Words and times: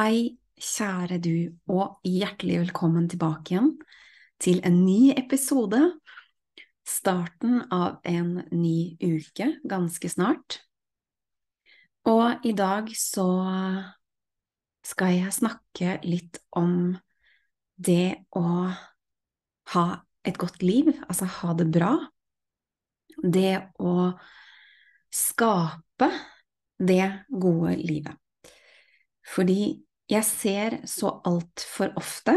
Hei, 0.00 0.38
kjære 0.56 1.18
du, 1.20 1.50
og 1.68 1.98
hjertelig 2.08 2.54
velkommen 2.62 3.04
tilbake 3.10 3.50
igjen 3.52 3.66
til 4.40 4.62
en 4.64 4.78
ny 4.86 5.10
episode. 5.12 5.76
Starten 6.88 7.58
av 7.68 7.98
en 8.08 8.30
ny 8.48 8.94
uke 9.02 9.48
ganske 9.68 10.08
snart. 10.08 10.56
Og 12.08 12.46
i 12.48 12.54
dag 12.56 12.88
så 12.96 13.26
skal 14.88 15.18
jeg 15.18 15.36
snakke 15.36 15.98
litt 16.06 16.40
om 16.56 16.94
det 17.76 18.24
å 18.32 18.46
ha 19.74 19.84
et 20.24 20.40
godt 20.40 20.64
liv, 20.64 20.88
altså 21.10 21.28
ha 21.42 21.58
det 21.60 21.68
bra. 21.76 21.92
Det 23.20 23.52
å 23.84 24.14
skape 25.12 26.10
det 26.88 27.04
gode 27.28 27.76
livet. 27.84 28.16
Fordi 29.36 29.89
jeg 30.10 30.26
ser 30.26 30.80
så 30.90 31.12
altfor 31.26 31.92
ofte 31.98 32.34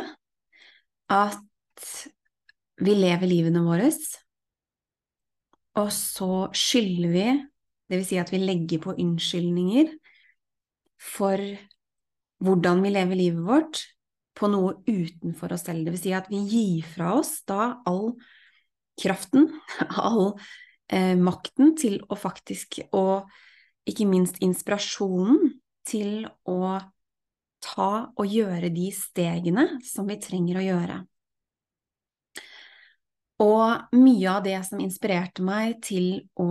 at 1.13 1.89
vi 2.83 2.93
lever 2.97 3.29
livene 3.29 3.63
våre, 3.65 3.89
og 5.81 5.89
så 5.93 6.47
skylder 6.53 7.13
vi, 7.13 7.27
vil 7.93 8.05
si 8.05 8.17
at 8.21 8.31
vi 8.33 8.41
legger 8.41 8.81
på 8.83 8.95
unnskyldninger 8.97 9.89
for 11.01 11.41
hvordan 12.43 12.83
vi 12.83 12.93
lever 12.93 13.19
livet 13.19 13.45
vårt, 13.45 13.81
på 14.33 14.49
noe 14.49 14.79
utenfor 14.89 15.53
oss 15.53 15.65
selv. 15.67 15.91
Vil 15.93 16.01
si 16.01 16.13
at 16.15 16.29
vi 16.31 16.41
gir 16.49 16.85
fra 16.89 17.11
oss 17.19 17.35
da 17.49 17.75
all 17.89 18.15
kraften, 18.99 19.49
all 20.07 20.33
eh, 20.89 21.13
makten 21.17 21.75
til 21.79 21.99
å 22.09 22.17
faktisk, 22.17 22.81
og 22.91 23.29
ikke 23.89 24.07
minst 24.09 24.39
inspirasjonen 24.43 25.53
til 25.87 26.25
å 26.49 26.79
ta 27.63 27.89
og 28.11 28.27
gjøre 28.27 28.71
de 28.73 28.89
stegene 28.95 29.67
som 29.87 30.07
vi 30.09 30.19
trenger 30.21 30.59
å 30.59 30.65
gjøre. 30.67 30.97
Og 33.43 33.95
mye 33.97 34.27
av 34.31 34.43
det 34.45 34.59
som 34.67 34.81
inspirerte 34.83 35.43
meg 35.43 35.79
til 35.83 36.27
å 36.39 36.49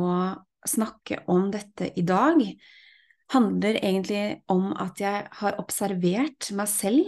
snakke 0.68 1.22
om 1.30 1.50
dette 1.52 1.90
i 1.98 2.04
dag, 2.06 2.40
handler 3.32 3.78
egentlig 3.80 4.42
om 4.52 4.72
at 4.76 5.00
jeg 5.00 5.28
har 5.40 5.60
observert 5.60 6.50
meg 6.56 6.68
selv 6.68 7.06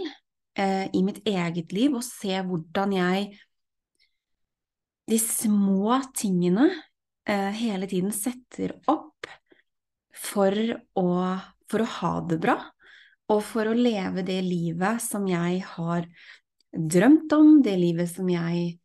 eh, 0.57 0.87
i 0.89 1.03
mitt 1.05 1.21
eget 1.27 1.75
liv 1.75 1.93
og 1.93 2.05
se 2.05 2.39
hvordan 2.47 2.95
jeg 2.95 3.27
de 5.05 5.19
små 5.21 5.99
tingene 6.17 6.71
eh, 7.29 7.51
hele 7.53 7.89
tiden 7.89 8.13
setter 8.15 8.73
opp 8.89 9.29
for 10.15 10.55
å, 10.97 11.09
for 11.69 11.83
å 11.83 11.91
ha 11.99 12.13
det 12.25 12.39
bra, 12.41 12.57
og 13.31 13.41
for 13.45 13.69
å 13.69 13.77
leve 13.77 14.23
det 14.25 14.39
livet 14.45 15.01
som 15.03 15.25
jeg 15.29 15.61
har 15.75 16.07
drømt 16.75 17.31
om, 17.33 17.61
det 17.65 17.75
livet 17.79 18.11
som 18.11 18.29
jeg 18.29 18.75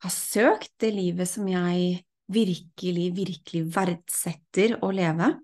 har 0.00 0.14
søkt, 0.14 0.72
det 0.80 0.92
livet 0.94 1.28
som 1.28 1.48
jeg 1.50 2.00
virkelig, 2.30 3.10
virkelig 3.18 3.64
verdsetter 3.74 4.78
å 4.84 4.92
leve. 4.94 5.34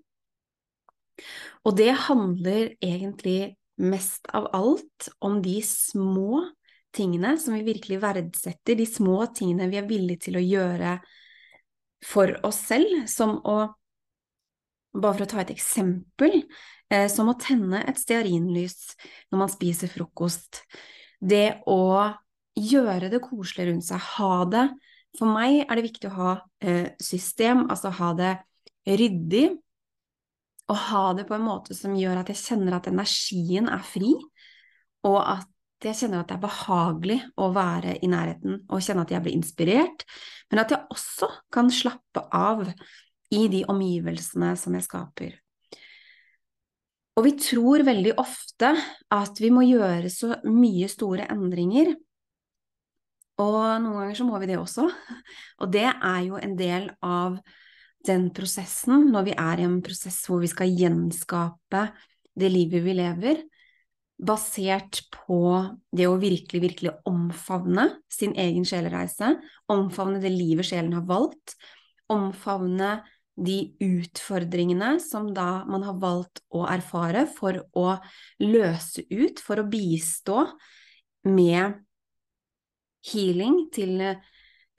Og 1.67 1.75
det 1.77 1.91
handler 2.07 2.73
egentlig 2.81 3.57
mest 3.77 4.29
av 4.33 4.47
alt 4.57 5.09
om 5.21 5.41
de 5.43 5.59
små 5.65 6.41
tingene 6.95 7.35
som 7.37 7.53
vi 7.57 7.65
virkelig 7.67 7.99
verdsetter, 8.01 8.77
de 8.77 8.87
små 8.89 9.27
tingene 9.35 9.69
vi 9.69 9.77
er 9.77 9.89
villige 9.89 10.29
til 10.29 10.39
å 10.39 10.45
gjøre 10.45 10.97
for 12.05 12.33
oss 12.47 12.61
selv, 12.69 13.05
som 13.09 13.37
å 13.45 13.59
Bare 14.97 15.13
for 15.13 15.25
å 15.27 15.29
ta 15.29 15.41
et 15.43 15.53
eksempel, 15.53 16.41
eh, 16.89 17.07
som 17.11 17.29
å 17.29 17.37
tenne 17.39 17.83
et 17.85 17.99
stearinlys 17.99 18.95
når 19.31 19.43
man 19.43 19.51
spiser 19.53 19.91
frokost. 19.91 20.63
Det 21.21 21.61
å 21.69 22.13
gjøre 22.57 23.11
det 23.13 23.21
koselig 23.21 23.69
rundt 23.69 23.87
seg, 23.87 24.01
ha 24.17 24.45
det 24.49 24.67
For 25.17 25.25
meg 25.25 25.63
er 25.63 25.79
det 25.79 25.85
viktig 25.87 26.09
å 26.11 26.13
ha 26.13 26.31
eh, 26.61 26.91
system, 27.01 27.63
altså 27.71 27.89
ha 27.95 28.11
det 28.13 28.33
ryddig, 28.85 29.47
og 30.67 30.81
ha 30.91 31.03
det 31.17 31.25
på 31.25 31.33
en 31.33 31.45
måte 31.47 31.73
som 31.73 31.95
gjør 31.97 32.19
at 32.21 32.29
jeg 32.29 32.41
kjenner 32.43 32.75
at 32.77 32.89
energien 32.91 33.69
er 33.71 33.81
fri, 33.87 34.11
og 35.07 35.17
at 35.23 35.47
jeg 35.87 35.99
kjenner 36.01 36.21
at 36.21 36.29
det 36.29 36.37
er 36.37 36.43
behagelig 36.43 37.17
å 37.39 37.49
være 37.55 37.95
i 38.03 38.09
nærheten 38.11 38.59
og 38.65 38.83
kjenne 38.83 39.07
at 39.07 39.13
jeg 39.13 39.23
blir 39.25 39.37
inspirert, 39.37 40.05
men 40.51 40.61
at 40.61 40.73
jeg 40.73 40.85
også 40.93 41.29
kan 41.53 41.71
slappe 41.73 42.23
av 42.33 42.65
i 43.33 43.47
de 43.51 43.63
omgivelsene 43.69 44.53
som 44.59 44.75
jeg 44.77 44.85
skaper. 44.85 45.35
Og 47.17 47.25
vi 47.25 47.33
tror 47.41 47.81
veldig 47.85 48.13
ofte 48.21 48.75
at 49.13 49.39
vi 49.41 49.49
må 49.53 49.63
gjøre 49.65 50.11
så 50.13 50.35
mye 50.45 50.89
store 50.91 51.25
endringer, 51.33 51.95
og 53.41 53.57
noen 53.83 53.99
ganger 54.01 54.17
så 54.17 54.25
må 54.25 54.37
vi 54.41 54.49
det 54.49 54.57
også, 54.57 54.87
og 55.61 55.73
det 55.73 55.85
er 55.85 56.21
jo 56.25 56.39
en 56.41 56.55
del 56.57 56.89
av 57.05 57.37
den 58.07 58.29
prosessen, 58.33 59.09
når 59.11 59.27
vi 59.29 59.35
er 59.37 59.61
i 59.61 59.67
en 59.67 59.81
prosess 59.85 60.23
hvor 60.29 60.41
vi 60.41 60.49
skal 60.49 60.73
gjenskape 60.73 61.83
det 62.37 62.49
livet 62.53 62.85
vi 62.85 62.95
lever, 62.97 63.43
basert 64.17 65.03
på 65.13 65.41
det 65.93 66.07
å 66.09 66.17
virkelig, 66.21 66.61
virkelig 66.63 66.93
omfavne 67.09 67.89
sin 68.09 68.33
egen 68.39 68.65
sjelereise, 68.65 69.35
omfavne 69.69 70.21
det 70.21 70.33
livet 70.33 70.69
sjelen 70.69 70.95
har 70.97 71.05
valgt, 71.09 71.53
omfavne 72.09 72.95
de 73.37 73.57
utfordringene 73.83 74.95
som 75.03 75.29
da 75.33 75.63
man 75.69 75.85
har 75.85 75.99
valgt 76.01 76.41
å 76.49 76.63
erfare 76.69 77.27
for 77.29 77.59
å 77.77 77.91
løse 78.41 79.05
ut, 79.13 79.39
for 79.39 79.61
å 79.61 79.67
bistå 79.69 80.47
med 81.27 81.77
healing 83.07 83.67
til 83.73 84.01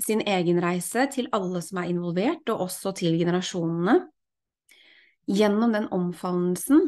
sin 0.02 0.22
egen 0.26 0.60
reise, 0.62 1.06
til 1.10 1.30
alle 1.34 1.62
som 1.64 1.80
er 1.82 1.92
involvert, 1.92 2.44
og 2.50 2.66
også 2.68 2.94
til 2.98 3.18
generasjonene. 3.18 4.00
Gjennom 5.28 5.74
den 5.74 5.88
omfavnelsen 5.92 6.86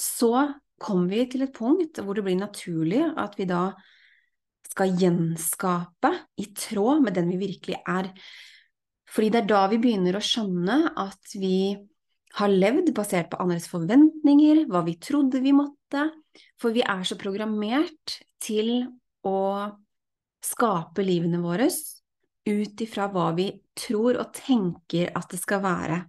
så 0.00 0.34
kommer 0.80 1.12
vi 1.12 1.24
til 1.28 1.44
et 1.44 1.56
punkt 1.56 1.98
hvor 2.00 2.16
det 2.16 2.24
blir 2.24 2.38
naturlig 2.40 3.02
at 3.20 3.34
vi 3.36 3.46
da 3.48 3.70
skal 4.70 4.94
gjenskape 5.00 6.12
i 6.40 6.46
tråd 6.56 7.02
med 7.04 7.18
den 7.18 7.32
vi 7.32 7.40
virkelig 7.42 7.80
er. 7.82 8.12
Fordi 9.10 9.30
det 9.32 9.42
er 9.42 9.50
da 9.50 9.64
vi 9.70 9.80
begynner 9.82 10.16
å 10.16 10.24
skjønne 10.24 10.92
at 10.98 11.34
vi 11.38 11.74
har 12.38 12.52
levd 12.52 12.92
basert 12.94 13.30
på 13.32 13.40
andres 13.42 13.66
forventninger, 13.70 14.64
hva 14.70 14.84
vi 14.86 14.96
trodde 15.02 15.42
vi 15.42 15.54
måtte, 15.56 16.06
for 16.60 16.74
vi 16.74 16.84
er 16.86 17.02
så 17.06 17.18
programmert 17.18 18.20
til 18.42 18.84
å 19.26 19.40
skape 20.46 21.04
livene 21.04 21.40
våre 21.42 21.66
ut 22.48 22.80
ifra 22.80 23.08
hva 23.12 23.30
vi 23.36 23.50
tror 23.76 24.18
og 24.22 24.30
tenker 24.36 25.10
at 25.16 25.32
det 25.32 25.40
skal 25.42 25.62
være. 25.64 26.02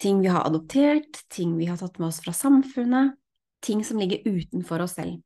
Ting 0.00 0.20
vi 0.20 0.30
har 0.30 0.44
adoptert, 0.46 1.24
ting 1.32 1.56
vi 1.56 1.68
har 1.70 1.80
tatt 1.80 1.98
med 1.98 2.10
oss 2.10 2.20
fra 2.24 2.34
samfunnet, 2.36 3.16
ting 3.64 3.82
som 3.84 3.98
ligger 4.00 4.26
utenfor 4.28 4.84
oss 4.84 4.98
selv. 4.98 5.22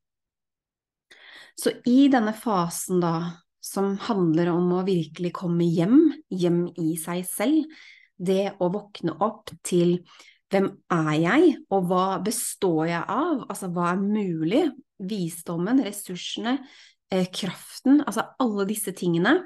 Så 1.58 1.74
i 1.84 2.06
denne 2.08 2.32
fasen, 2.32 3.02
da, 3.02 3.42
som 3.60 3.94
handler 4.08 4.50
om 4.54 4.72
å 4.78 4.84
virkelig 4.86 5.32
komme 5.36 5.66
hjem, 5.68 6.12
hjem 6.32 6.64
i 6.80 6.94
seg 7.00 7.24
selv, 7.28 7.80
det 8.20 8.54
å 8.60 8.68
våkne 8.72 9.14
opp 9.24 9.52
til 9.64 10.00
hvem 10.50 10.68
er 10.92 11.12
jeg, 11.22 11.50
og 11.70 11.90
hva 11.90 12.06
består 12.24 12.88
jeg 12.90 13.02
av, 13.02 13.44
altså 13.46 13.70
hva 13.72 13.92
er 13.92 14.02
mulig, 14.02 14.64
visdommen, 15.00 15.80
ressursene, 15.84 16.58
eh, 17.12 17.28
kraften, 17.32 18.02
altså 18.04 18.26
alle 18.42 18.66
disse 18.68 18.92
tingene. 18.96 19.36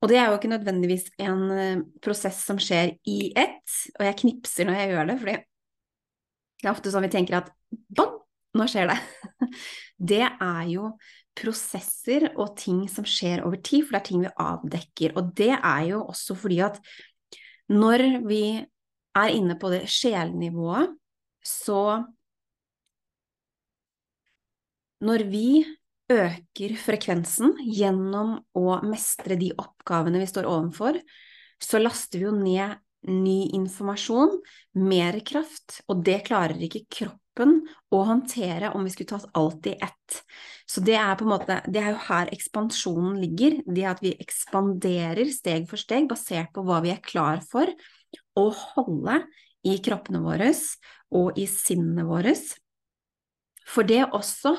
Og 0.00 0.08
det 0.08 0.18
er 0.20 0.28
jo 0.28 0.38
ikke 0.38 0.52
nødvendigvis 0.52 1.08
en 1.20 1.46
eh, 1.54 1.84
prosess 2.04 2.42
som 2.46 2.60
skjer 2.60 2.94
i 3.08 3.32
ett, 3.36 3.78
og 3.98 4.06
jeg 4.06 4.20
knipser 4.22 4.68
når 4.68 4.78
jeg 4.78 4.92
gjør 4.92 5.10
det, 5.10 5.18
fordi 5.22 5.38
det 6.60 6.68
er 6.68 6.74
ofte 6.74 6.92
sånn 6.92 7.06
vi 7.06 7.12
tenker 7.12 7.40
at 7.40 7.50
bang, 7.96 8.18
nå 8.58 8.66
skjer 8.68 8.92
det. 8.92 8.98
Det 10.10 10.22
er 10.24 10.62
jo 10.72 10.94
prosesser 11.38 12.28
og 12.34 12.54
ting 12.58 12.84
som 12.90 13.06
skjer 13.08 13.44
over 13.46 13.60
tid, 13.64 13.86
for 13.86 13.96
det 13.96 14.00
er 14.00 14.08
ting 14.08 14.24
vi 14.24 14.32
avdekker. 14.44 15.16
Og 15.18 15.32
det 15.38 15.52
er 15.56 15.82
jo 15.92 16.02
også 16.10 16.36
fordi 16.38 16.60
at 16.66 16.80
når 17.70 18.06
vi 18.26 18.44
er 19.18 19.34
inne 19.34 19.56
på 19.58 19.70
det 19.72 19.84
sjelnivået, 19.90 20.94
så 21.46 22.02
når 25.00 25.24
vi 25.30 25.62
øker 26.10 26.76
frekvensen 26.76 27.54
gjennom 27.62 28.36
å 28.58 28.80
mestre 28.84 29.38
de 29.40 29.52
oppgavene 29.54 30.20
vi 30.20 30.28
står 30.28 30.48
overfor, 30.50 30.98
så 31.60 31.80
laster 31.80 32.20
vi 32.20 32.26
jo 32.26 32.34
ned 32.36 32.80
ny 33.08 33.48
informasjon, 33.56 34.34
mer 34.76 35.20
kraft, 35.24 35.80
og 35.88 36.02
det 36.04 36.20
klarer 36.26 36.60
ikke 36.66 36.84
kroppen 36.90 37.19
å 37.38 38.00
håndtere 38.04 38.72
om 38.74 38.84
vi 38.84 38.92
skulle 38.92 39.12
tatt 39.12 39.30
alt 39.38 39.66
i 39.70 39.76
ett. 39.76 40.20
Så 40.68 40.82
det 40.84 40.96
er 40.98 41.14
på 41.18 41.24
en 41.24 41.32
måte, 41.32 41.60
det 41.66 41.82
er 41.82 41.92
jo 41.94 42.02
her 42.08 42.30
ekspansjonen 42.34 43.20
ligger, 43.22 43.60
det 43.66 43.86
at 43.88 44.02
vi 44.04 44.14
ekspanderer 44.20 45.30
steg 45.34 45.68
for 45.70 45.80
steg 45.80 46.08
basert 46.10 46.52
på 46.54 46.64
hva 46.66 46.80
vi 46.84 46.92
er 46.94 47.02
klar 47.04 47.42
for 47.46 47.70
å 48.38 48.48
holde 48.50 49.22
i 49.66 49.78
kroppene 49.84 50.22
våre 50.24 50.50
og 51.16 51.38
i 51.38 51.46
sinnet 51.50 52.06
vårt. 52.08 52.58
For 53.70 53.86
det 53.86 54.02
også 54.16 54.56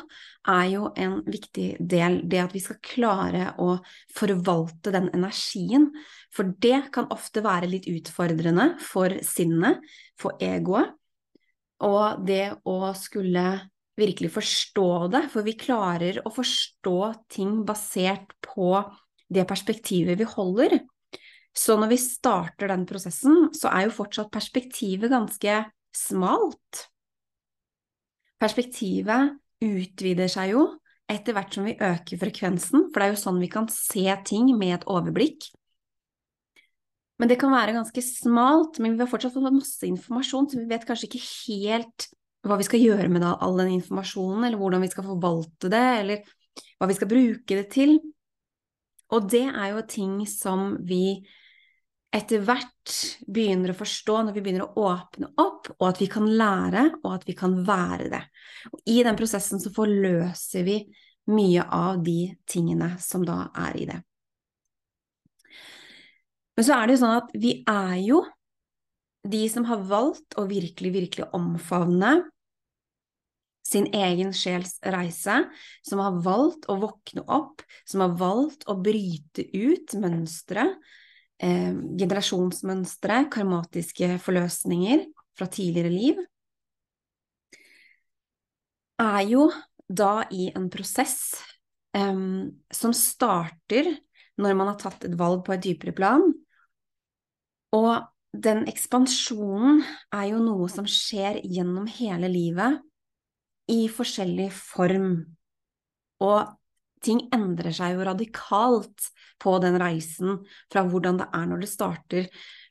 er 0.51 0.67
jo 0.71 0.89
en 0.95 1.17
viktig 1.25 1.73
del, 1.79 2.21
det 2.31 2.39
at 2.45 2.53
vi 2.55 2.61
skal 2.63 2.79
klare 2.85 3.49
å 3.59 3.75
forvalte 4.15 4.93
den 4.93 5.09
energien. 5.11 5.89
For 6.31 6.53
det 6.63 6.93
kan 6.95 7.09
ofte 7.11 7.43
være 7.43 7.69
litt 7.71 7.89
utfordrende 7.91 8.75
for 8.83 9.17
sinnet, 9.25 9.83
for 10.19 10.39
egoet. 10.39 10.95
Og 11.87 12.23
det 12.27 12.45
å 12.69 12.91
skulle 12.97 13.45
virkelig 13.99 14.31
forstå 14.35 14.89
det, 15.13 15.25
for 15.33 15.45
vi 15.45 15.57
klarer 15.59 16.21
å 16.25 16.31
forstå 16.33 16.97
ting 17.33 17.61
basert 17.67 18.33
på 18.45 18.73
det 19.31 19.45
perspektivet 19.49 20.19
vi 20.19 20.27
holder. 20.27 20.79
Så 21.51 21.75
når 21.79 21.91
vi 21.91 21.99
starter 21.99 22.71
den 22.71 22.85
prosessen, 22.87 23.49
så 23.55 23.71
er 23.73 23.87
jo 23.87 23.95
fortsatt 23.95 24.31
perspektivet 24.31 25.11
ganske 25.11 25.57
smalt. 25.95 26.85
Perspektivet 28.41 29.35
utvider 29.61 30.31
seg 30.31 30.55
jo 30.55 30.67
etter 31.11 31.35
hvert 31.35 31.53
som 31.53 31.67
vi 31.67 31.75
øker 31.75 32.21
frekvensen, 32.21 32.87
for 32.89 33.01
det 33.01 33.07
er 33.09 33.13
jo 33.13 33.19
sånn 33.19 33.41
vi 33.41 33.51
kan 33.51 33.67
se 33.71 34.05
ting 34.27 34.53
med 34.57 34.77
et 34.79 34.87
overblikk. 34.89 35.49
Men 37.21 37.29
det 37.29 37.37
kan 37.37 37.53
være 37.53 37.75
ganske 37.75 38.01
smalt, 38.01 38.79
men 38.81 38.95
vi 38.95 39.03
har 39.03 39.09
fortsatt 39.11 39.35
fått 39.35 39.53
masse 39.53 39.85
informasjon, 39.85 40.47
så 40.49 40.57
vi 40.57 40.69
vet 40.71 40.87
kanskje 40.89 41.05
ikke 41.05 41.21
helt 41.21 42.07
hva 42.49 42.57
vi 42.57 42.65
skal 42.65 42.81
gjøre 42.81 43.11
med 43.13 43.25
all 43.29 43.59
den 43.61 43.75
informasjonen, 43.75 44.47
eller 44.47 44.57
hvordan 44.57 44.81
vi 44.81 44.89
skal 44.89 45.05
forvalte 45.05 45.69
det, 45.69 45.83
eller 45.99 46.23
hva 46.81 46.89
vi 46.89 46.97
skal 46.97 47.11
bruke 47.11 47.59
det 47.59 47.67
til. 47.75 47.99
Og 49.13 49.29
det 49.29 49.43
er 49.51 49.75
jo 49.75 49.85
ting 49.85 50.17
som 50.25 50.73
vi 50.87 51.21
etter 52.11 52.41
hvert 52.43 52.95
begynner 53.29 53.71
å 53.71 53.77
forstå 53.77 54.17
når 54.25 54.35
vi 54.35 54.43
begynner 54.43 54.65
å 54.65 54.87
åpne 54.89 55.29
opp, 55.39 55.69
og 55.77 55.85
at 55.91 56.01
vi 56.01 56.09
kan 56.11 56.25
lære, 56.25 56.87
og 57.03 57.11
at 57.19 57.27
vi 57.29 57.37
kan 57.37 57.53
være 57.67 58.09
det. 58.11 58.23
Og 58.73 58.81
I 58.89 59.01
den 59.05 59.19
prosessen 59.19 59.61
så 59.61 59.71
forløser 59.75 60.65
vi 60.65 60.81
mye 61.31 61.69
av 61.69 62.01
de 62.01 62.33
tingene 62.49 62.95
som 62.99 63.23
da 63.27 63.45
er 63.67 63.77
i 63.77 63.85
det. 63.93 64.01
Men 66.57 66.67
så 66.67 66.77
er 66.77 66.87
det 66.87 66.97
jo 66.97 67.01
sånn 67.03 67.17
at 67.21 67.33
vi 67.41 67.55
er 67.69 67.97
jo 68.03 68.21
de 69.31 69.41
som 69.53 69.65
har 69.69 69.83
valgt 69.85 70.35
å 70.39 70.47
virkelig, 70.49 70.91
virkelig 70.95 71.27
omfavne 71.37 72.15
sin 73.71 73.85
egen 73.95 74.33
sjels 74.35 74.75
reise, 74.83 75.37
som 75.85 76.01
har 76.03 76.17
valgt 76.25 76.65
å 76.71 76.75
våkne 76.81 77.23
opp, 77.31 77.61
som 77.87 78.03
har 78.03 78.17
valgt 78.19 78.65
å 78.69 78.75
bryte 78.81 79.45
ut 79.53 79.93
mønstre 80.01 80.65
eh, 81.41 81.71
generasjonsmønstre, 82.01 83.25
karmatiske 83.31 84.17
forløsninger 84.25 85.05
fra 85.37 85.47
tidligere 85.51 85.93
liv, 85.93 86.21
er 89.01 89.23
jo 89.29 89.47
da 89.87 90.25
i 90.33 90.49
en 90.55 90.67
prosess 90.73 91.17
eh, 91.97 92.21
som 92.73 92.97
starter 92.97 93.93
når 94.41 94.57
man 94.57 94.71
har 94.71 94.79
tatt 94.81 95.05
et 95.05 95.17
valg 95.19 95.45
på 95.45 95.55
et 95.55 95.63
dypere 95.63 95.93
plan. 95.95 96.31
Og 97.75 98.07
den 98.31 98.63
ekspansjonen 98.71 99.83
er 100.15 100.29
jo 100.31 100.39
noe 100.43 100.69
som 100.71 100.87
skjer 100.87 101.41
gjennom 101.43 101.87
hele 101.99 102.29
livet 102.31 102.79
i 103.71 103.85
forskjellig 103.91 104.49
form. 104.55 105.13
Og 106.23 106.57
ting 107.03 107.23
endrer 107.33 107.73
seg 107.75 107.95
jo 107.95 108.07
radikalt 108.07 109.07
på 109.41 109.55
den 109.63 109.79
reisen 109.81 110.41
fra 110.71 110.83
hvordan 110.87 111.21
det 111.21 111.29
er 111.33 111.47
når 111.49 111.63
det 111.63 111.71
starter, 111.71 112.27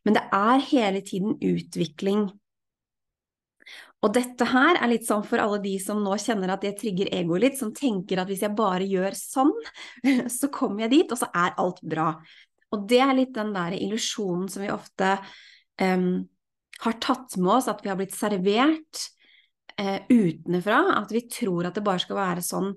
men 0.07 0.17
det 0.17 0.23
er 0.33 0.69
hele 0.71 1.03
tiden 1.05 1.37
utvikling. 1.37 2.29
Og 4.01 4.15
dette 4.17 4.47
her 4.49 4.79
er 4.81 4.89
litt 4.89 5.05
sånn 5.05 5.25
for 5.29 5.43
alle 5.43 5.59
de 5.61 5.75
som 5.83 5.99
nå 6.01 6.15
kjenner 6.23 6.55
at 6.55 6.63
det 6.65 6.79
trigger 6.81 7.11
egoet 7.13 7.45
litt, 7.45 7.59
som 7.61 7.73
tenker 7.77 8.23
at 8.23 8.31
hvis 8.31 8.47
jeg 8.47 8.57
bare 8.57 8.87
gjør 8.89 9.17
sånn, 9.19 9.53
så 10.39 10.49
kommer 10.53 10.87
jeg 10.87 10.95
dit, 10.95 11.13
og 11.13 11.21
så 11.21 11.29
er 11.37 11.59
alt 11.61 11.83
bra. 11.85 12.15
Og 12.75 12.87
det 12.91 13.01
er 13.03 13.17
litt 13.19 13.33
den 13.35 13.53
der 13.55 13.75
illusjonen 13.77 14.49
som 14.51 14.65
vi 14.65 14.71
ofte 14.73 15.17
um, 15.83 16.23
har 16.81 16.99
tatt 17.03 17.37
med 17.41 17.55
oss, 17.59 17.69
at 17.71 17.83
vi 17.85 17.91
har 17.91 17.99
blitt 17.99 18.17
servert 18.17 19.05
uh, 19.81 19.99
utenfra, 20.09 20.83
at 21.01 21.15
vi 21.15 21.25
tror 21.31 21.69
at 21.69 21.79
det 21.79 21.87
bare 21.87 22.03
skal 22.03 22.21
være 22.21 22.45
sånn. 22.47 22.75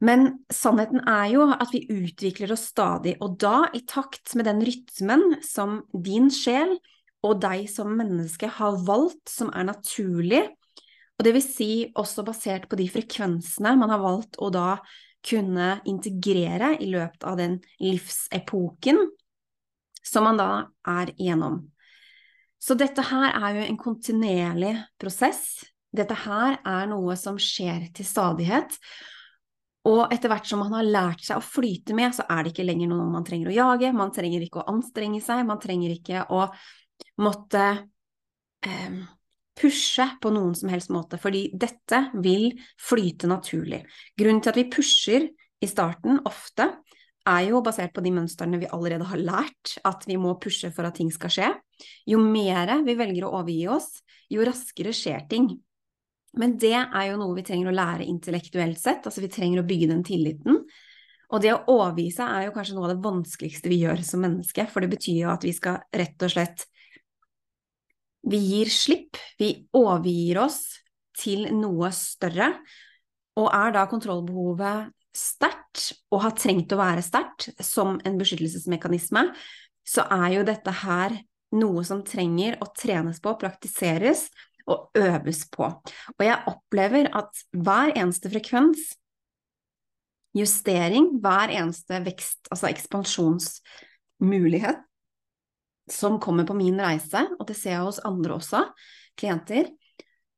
Men 0.00 0.30
sannheten 0.52 1.02
er 1.08 1.26
jo 1.34 1.44
at 1.52 1.74
vi 1.74 1.84
utvikler 1.92 2.54
oss 2.54 2.70
stadig, 2.72 3.18
og 3.20 3.36
da 3.42 3.68
i 3.76 3.82
takt 3.88 4.32
med 4.38 4.48
den 4.48 4.64
rytmen 4.64 5.42
som 5.44 5.82
din 5.92 6.30
sjel 6.32 6.78
og 7.26 7.42
deg 7.42 7.66
som 7.68 7.92
menneske 7.98 8.48
har 8.56 8.78
valgt, 8.86 9.28
som 9.28 9.52
er 9.52 9.68
naturlig, 9.68 10.46
og 11.20 11.26
det 11.26 11.34
vil 11.36 11.44
si 11.44 11.72
også 12.00 12.24
basert 12.24 12.64
på 12.70 12.78
de 12.80 12.86
frekvensene 12.88 13.74
man 13.76 13.92
har 13.92 14.00
valgt 14.00 14.38
å 14.40 14.48
da 14.54 14.78
kunne 15.26 15.80
integrere 15.88 16.74
i 16.80 16.88
løpet 16.90 17.26
av 17.28 17.36
den 17.40 17.58
livsepoken 17.82 19.00
som 20.06 20.24
man 20.24 20.40
da 20.40 20.50
er 20.88 21.12
igjennom. 21.16 21.60
Så 22.60 22.76
dette 22.76 23.04
her 23.08 23.32
er 23.32 23.56
jo 23.56 23.66
en 23.66 23.78
kontinuerlig 23.80 24.74
prosess. 25.00 25.62
Dette 25.92 26.16
her 26.26 26.58
er 26.58 26.90
noe 26.90 27.16
som 27.16 27.38
skjer 27.40 27.88
til 27.96 28.06
stadighet. 28.06 28.76
Og 29.88 30.12
etter 30.12 30.28
hvert 30.28 30.48
som 30.48 30.60
man 30.60 30.74
har 30.76 30.88
lært 30.88 31.24
seg 31.24 31.40
å 31.40 31.44
flyte 31.44 31.96
med, 31.96 32.12
så 32.12 32.26
er 32.28 32.44
det 32.44 32.52
ikke 32.52 32.66
lenger 32.68 32.90
noe 32.90 33.06
man 33.08 33.24
trenger 33.24 33.48
å 33.48 33.56
jage, 33.56 33.94
man 33.96 34.12
trenger 34.12 34.44
ikke 34.44 34.60
å 34.60 34.68
anstrenge 34.74 35.22
seg, 35.24 35.40
man 35.48 35.62
trenger 35.62 35.94
ikke 35.94 36.26
å 36.36 36.42
måtte 37.24 37.64
eh, 38.66 39.00
pushe 39.60 40.06
på 40.22 40.32
noen 40.32 40.54
som 40.56 40.70
helst 40.72 40.92
måte, 40.94 41.18
fordi 41.20 41.48
dette 41.52 42.06
vil 42.24 42.54
flyte 42.80 43.28
naturlig. 43.30 43.82
Grunnen 44.18 44.40
til 44.40 44.54
at 44.54 44.60
vi 44.60 44.70
pusher 44.72 45.28
i 45.60 45.68
starten 45.68 46.22
ofte, 46.28 46.70
er 47.28 47.50
jo 47.50 47.60
basert 47.62 47.92
på 47.92 48.02
de 48.04 48.12
mønstrene 48.16 48.58
vi 48.62 48.68
allerede 48.72 49.06
har 49.10 49.20
lært, 49.20 49.74
at 49.86 50.06
vi 50.08 50.16
må 50.20 50.32
pushe 50.40 50.70
for 50.72 50.88
at 50.88 50.96
ting 50.96 51.10
skal 51.12 51.32
skje. 51.34 51.50
Jo 52.08 52.20
mer 52.22 52.72
vi 52.86 52.96
velger 52.96 53.26
å 53.26 53.34
overgi 53.40 53.66
oss, 53.70 53.90
jo 54.32 54.46
raskere 54.46 54.94
skjer 54.96 55.26
ting. 55.30 55.50
Men 56.40 56.56
det 56.62 56.76
er 56.78 57.10
jo 57.10 57.18
noe 57.20 57.36
vi 57.36 57.44
trenger 57.46 57.70
å 57.70 57.76
lære 57.76 58.06
intellektuelt 58.08 58.78
sett, 58.80 59.04
altså 59.04 59.22
vi 59.22 59.32
trenger 59.32 59.62
å 59.62 59.66
bygge 59.68 59.90
den 59.90 60.04
tilliten. 60.06 60.62
Og 61.30 61.42
det 61.42 61.52
å 61.54 61.62
overgi 61.76 62.08
seg 62.14 62.26
er 62.26 62.48
jo 62.48 62.54
kanskje 62.54 62.76
noe 62.76 62.88
av 62.88 62.94
det 62.94 63.04
vanskeligste 63.04 63.70
vi 63.70 63.82
gjør 63.84 64.02
som 64.06 64.22
menneske, 64.24 64.66
for 64.70 64.82
det 64.82 64.92
betyr 64.94 65.24
jo 65.24 65.32
at 65.34 65.46
vi 65.46 65.52
skal 65.54 65.82
rett 65.94 66.26
og 66.26 66.32
slett 66.32 66.66
Vi 68.26 68.36
gir 68.36 68.68
slipp, 68.72 69.16
vi 69.40 69.68
overgir 69.76 70.38
oss 70.44 70.60
til 71.20 71.48
noe 71.56 71.90
større, 71.94 72.52
og 73.40 73.48
er 73.54 73.72
da 73.74 73.86
kontrollbehovet 73.88 74.90
sterkt, 75.16 75.92
og 76.12 76.22
har 76.26 76.34
trengt 76.38 76.72
å 76.72 76.78
være 76.80 77.02
sterkt 77.04 77.50
som 77.64 78.00
en 78.06 78.18
beskyttelsesmekanisme, 78.20 79.34
så 79.86 80.02
er 80.12 80.28
jo 80.36 80.42
dette 80.46 80.70
her 80.82 81.10
noe 81.56 81.84
som 81.86 82.04
trenger 82.06 82.56
å 82.62 82.66
trenes 82.76 83.20
på, 83.22 83.38
praktiseres, 83.40 84.28
og 84.70 84.78
øves 84.94 85.48
på. 85.50 85.82
Og 86.14 86.22
jeg 86.22 86.44
opplever 86.46 87.08
at 87.16 87.30
hver 87.50 87.90
eneste 87.96 88.30
frekvens, 88.30 88.96
justering, 90.36 91.20
hver 91.22 91.48
eneste 91.50 92.04
vekst, 92.04 92.48
altså 92.52 92.66
ekspansjonsmulighet, 92.70 94.78
som 95.90 96.18
kommer 96.22 96.46
på 96.46 96.56
min 96.58 96.78
reise, 96.80 97.22
og 97.38 97.46
det 97.48 97.56
ser 97.58 97.76
jeg 97.76 97.86
hos 97.86 98.02
andre 98.06 98.36
også, 98.36 98.64
klienter, 99.18 99.72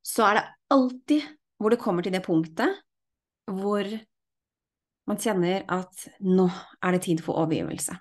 så 0.03 0.27
er 0.29 0.39
det 0.39 0.47
alltid 0.75 1.27
hvor 1.61 1.73
det 1.73 1.81
kommer 1.81 2.03
til 2.03 2.13
det 2.15 2.23
punktet 2.25 2.81
hvor 3.47 3.87
man 5.07 5.19
kjenner 5.19 5.65
at 5.71 6.07
nå 6.23 6.47
er 6.47 6.95
det 6.95 7.03
tid 7.05 7.21
for 7.23 7.41
overgivelse. 7.43 7.95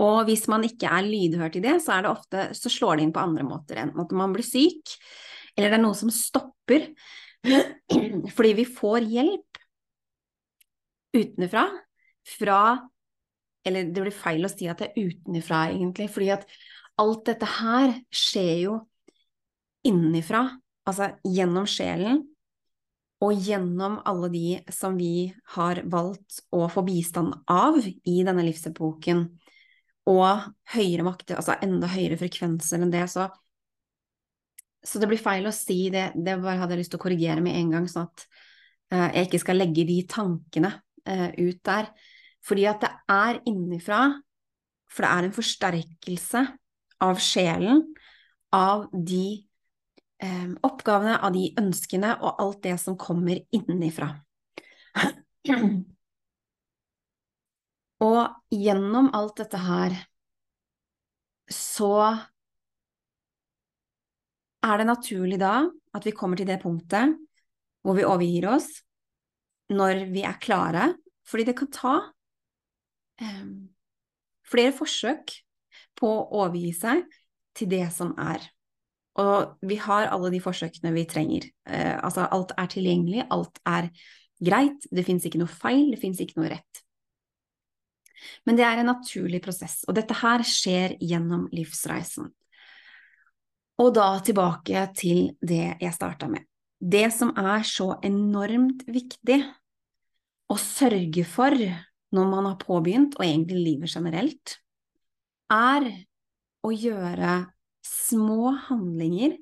Og 0.00 0.26
hvis 0.28 0.44
man 0.52 0.64
ikke 0.66 0.88
er 0.92 1.06
lydhør 1.06 1.52
til 1.52 1.64
det, 1.64 1.78
så, 1.84 2.00
det 2.04 2.10
ofte, 2.10 2.48
så 2.56 2.72
slår 2.72 2.98
det 2.98 3.06
inn 3.06 3.14
på 3.16 3.22
andre 3.22 3.44
måter 3.46 3.80
enn 3.80 3.94
at 3.96 4.12
man 4.16 4.34
blir 4.36 4.44
syk, 4.44 4.96
eller 5.56 5.72
det 5.72 5.78
er 5.78 5.84
noe 5.84 5.96
som 5.96 6.12
stopper 6.12 6.90
fordi 8.36 8.52
vi 8.58 8.66
får 8.68 9.06
hjelp 9.06 9.60
utenfra 11.16 11.64
fra 12.36 12.60
Eller 13.66 13.90
det 13.90 14.04
blir 14.04 14.14
feil 14.14 14.46
å 14.46 14.50
si 14.52 14.68
at 14.70 14.82
det 14.82 14.92
er 14.92 15.08
utenfra, 15.10 15.66
egentlig, 15.72 16.08
fordi 16.12 16.30
at 16.36 16.46
alt 17.02 17.24
dette 17.28 17.48
her 17.58 17.96
skjer 18.14 18.54
jo 18.62 18.76
innenfra, 19.86 20.44
altså 20.86 21.12
gjennom 21.26 21.66
sjelen, 21.70 22.22
og 23.24 23.40
gjennom 23.40 23.96
alle 24.06 24.28
de 24.28 24.46
som 24.72 24.96
vi 24.98 25.30
har 25.56 25.80
valgt 25.88 26.42
å 26.54 26.66
få 26.68 26.84
bistand 26.86 27.32
av 27.50 27.78
i 27.80 28.16
denne 28.26 28.44
livsepoken, 28.44 29.24
og 30.06 30.46
høyere 30.76 31.06
makter, 31.06 31.40
altså 31.40 31.56
enda 31.64 31.88
høyere 31.90 32.18
frekvenser 32.20 32.84
enn 32.84 32.92
det, 32.92 33.06
så 33.10 33.26
så 34.86 35.00
det 35.02 35.08
blir 35.10 35.18
feil 35.18 35.46
å 35.48 35.54
si 35.54 35.88
det, 35.90 36.12
det 36.14 36.36
bare 36.38 36.60
hadde 36.60 36.76
jeg 36.76 36.84
lyst 36.84 36.92
til 36.94 37.00
å 37.00 37.02
korrigere 37.02 37.42
med 37.42 37.56
en 37.58 37.72
gang, 37.74 37.88
sånn 37.90 38.06
at 38.06 38.26
uh, 38.94 39.08
jeg 39.16 39.26
ikke 39.26 39.40
skal 39.42 39.58
legge 39.58 39.86
de 39.88 39.96
tankene 40.06 40.70
uh, 41.10 41.30
ut 41.34 41.58
der. 41.66 41.88
Fordi 42.46 42.66
at 42.70 42.84
det 42.84 42.92
er 43.10 43.40
innenfra, 43.48 44.00
for 44.92 45.02
det 45.02 45.10
er 45.10 45.26
en 45.26 45.34
forsterkelse 45.34 46.44
av 47.02 47.18
sjelen, 47.22 47.82
av 48.54 48.86
de 48.94 49.42
eh, 50.22 50.52
oppgavene, 50.64 51.18
av 51.18 51.34
de 51.34 51.48
ønskene 51.58 52.14
og 52.20 52.40
alt 52.42 52.62
det 52.64 52.76
som 52.80 52.96
kommer 53.00 53.42
innenfra. 53.54 54.12
Og 58.06 58.22
gjennom 58.52 59.10
alt 59.16 59.38
dette 59.40 59.58
her 59.60 59.94
så 61.52 61.92
er 64.66 64.80
det 64.80 64.88
naturlig 64.88 65.38
da 65.40 65.54
at 65.96 66.06
vi 66.06 66.14
kommer 66.16 66.36
til 66.38 66.48
det 66.48 66.58
punktet 66.62 67.14
hvor 67.86 67.96
vi 67.96 68.04
overgir 68.04 68.48
oss 68.50 68.68
når 69.72 70.06
vi 70.12 70.22
er 70.26 70.36
klare, 70.42 70.90
fordi 71.26 71.46
det 71.48 71.56
kan 71.58 71.70
ta 71.74 71.94
um, 73.22 73.68
flere 74.46 74.74
forsøk 74.76 75.34
på 75.96 76.10
å 76.10 76.26
overgi 76.42 76.72
seg 76.76 77.04
til 77.56 77.70
det 77.72 77.86
som 77.94 78.12
er. 78.20 78.44
Og 79.16 79.56
vi 79.64 79.78
har 79.80 80.10
alle 80.12 80.30
de 80.34 80.42
forsøkene 80.44 80.92
vi 80.92 81.06
trenger. 81.08 81.48
Eh, 81.64 81.94
altså, 81.96 82.26
alt 82.28 82.52
er 82.60 82.68
tilgjengelig, 82.68 83.24
alt 83.32 83.60
er 83.64 83.88
greit, 84.44 84.84
det 84.92 85.06
fins 85.06 85.24
ikke 85.24 85.40
noe 85.40 85.48
feil, 85.48 85.88
det 85.94 86.00
fins 86.02 86.20
ikke 86.20 86.36
noe 86.40 86.50
rett. 86.52 86.82
Men 88.44 88.58
det 88.58 88.66
er 88.66 88.80
en 88.80 88.90
naturlig 88.90 89.40
prosess, 89.44 89.82
og 89.88 89.96
dette 89.96 90.16
her 90.20 90.44
skjer 90.46 90.96
gjennom 91.00 91.46
livsreisen. 91.54 92.28
Og 93.80 93.92
da 93.96 94.08
tilbake 94.24 94.86
til 94.96 95.34
det 95.44 95.76
jeg 95.80 95.96
starta 95.96 96.28
med. 96.32 96.44
Det 96.76 97.08
som 97.12 97.32
er 97.36 97.64
så 97.64 97.94
enormt 98.04 98.84
viktig 98.88 99.40
å 100.52 100.56
sørge 100.60 101.24
for 101.28 101.56
når 102.16 102.30
man 102.30 102.48
har 102.50 102.60
påbegynt, 102.60 103.18
og 103.18 103.26
egentlig 103.26 103.62
livet 103.62 103.92
generelt, 103.92 104.56
er 105.52 105.90
å 106.66 106.72
gjøre 106.72 107.36
små 107.86 108.56
handlinger 108.66 109.36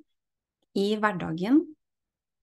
i 0.77 0.91
hverdagen 1.01 1.63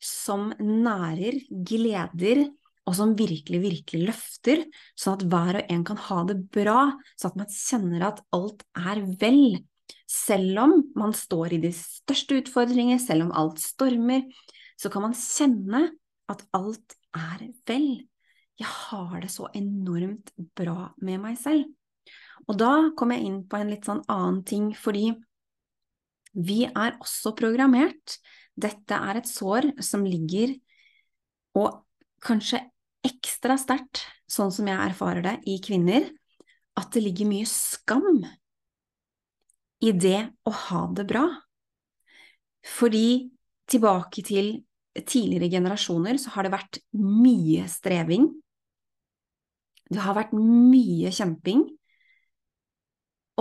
som 0.02 0.50
nærer, 0.58 1.38
gleder, 1.52 2.48
og 2.90 2.96
som 2.98 3.12
virkelig, 3.14 3.60
virkelig 3.62 4.08
løfter, 4.10 4.64
sånn 4.98 5.20
at 5.20 5.26
hver 5.30 5.60
og 5.60 5.74
en 5.76 5.84
kan 5.86 6.00
ha 6.08 6.22
det 6.32 6.38
bra, 6.54 6.88
sånn 7.20 7.36
at 7.36 7.42
man 7.44 7.52
kjenner 7.54 8.08
at 8.08 8.24
alt 8.34 8.66
er 8.74 9.04
vel, 9.22 9.60
selv 10.10 10.64
om 10.64 10.74
man 10.98 11.14
står 11.16 11.56
i 11.56 11.62
de 11.62 11.72
største 11.76 12.40
utfordringer, 12.42 13.00
selv 13.00 13.28
om 13.28 13.36
alt 13.38 13.62
stormer, 13.62 14.26
så 14.80 14.90
kan 14.92 15.06
man 15.06 15.16
kjenne 15.18 15.86
at 16.32 16.42
alt 16.58 16.98
er 17.16 17.46
vel. 17.70 17.88
Jeg 18.60 18.68
har 18.68 19.22
det 19.24 19.32
så 19.34 19.48
enormt 19.58 20.34
bra 20.58 20.92
med 21.02 21.22
meg 21.24 21.38
selv. 21.40 21.70
Og 22.50 22.58
da 22.60 22.92
kom 22.98 23.14
jeg 23.14 23.26
inn 23.28 23.42
på 23.48 23.60
en 23.60 23.72
litt 23.72 23.88
sånn 23.88 24.04
annen 24.12 24.42
ting, 24.48 24.72
fordi 24.76 25.12
vi 26.34 26.64
er 26.68 26.98
også 27.02 27.34
programmert. 27.38 28.18
Dette 28.58 28.98
er 28.98 29.22
et 29.22 29.30
sår 29.30 29.72
som 29.84 30.04
ligger, 30.08 30.54
og 31.58 31.84
kanskje 32.24 32.62
ekstra 33.08 33.58
sterkt, 33.60 34.04
sånn 34.30 34.52
som 34.54 34.68
jeg 34.70 34.80
erfarer 34.80 35.26
det, 35.26 35.36
i 35.50 35.58
kvinner, 35.64 36.06
at 36.78 36.92
det 36.94 37.04
ligger 37.04 37.30
mye 37.30 37.48
skam 37.50 38.22
i 39.82 39.92
det 39.98 40.20
å 40.48 40.54
ha 40.68 40.84
det 40.96 41.08
bra. 41.10 41.26
Fordi 42.62 43.32
tilbake 43.72 44.24
til 44.26 44.54
tidligere 45.00 45.50
generasjoner 45.52 46.20
så 46.20 46.34
har 46.36 46.46
det 46.48 46.54
vært 46.54 46.80
mye 46.98 47.68
streving. 47.72 48.28
Det 49.92 50.02
har 50.04 50.18
vært 50.18 50.34
mye 50.36 51.12
kjemping. 51.16 51.64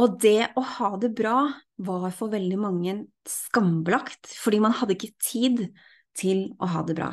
Og 0.00 0.16
det 0.22 0.52
å 0.56 0.62
ha 0.76 0.94
det 1.02 1.10
bra 1.18 1.42
var 1.80 2.12
for 2.14 2.32
veldig 2.32 2.58
mange 2.60 2.94
skambelagt, 3.28 4.30
fordi 4.38 4.60
man 4.62 4.74
hadde 4.78 4.96
ikke 4.96 5.12
tid 5.20 5.66
til 6.16 6.46
å 6.60 6.70
ha 6.72 6.84
det 6.86 6.96
bra. 6.98 7.10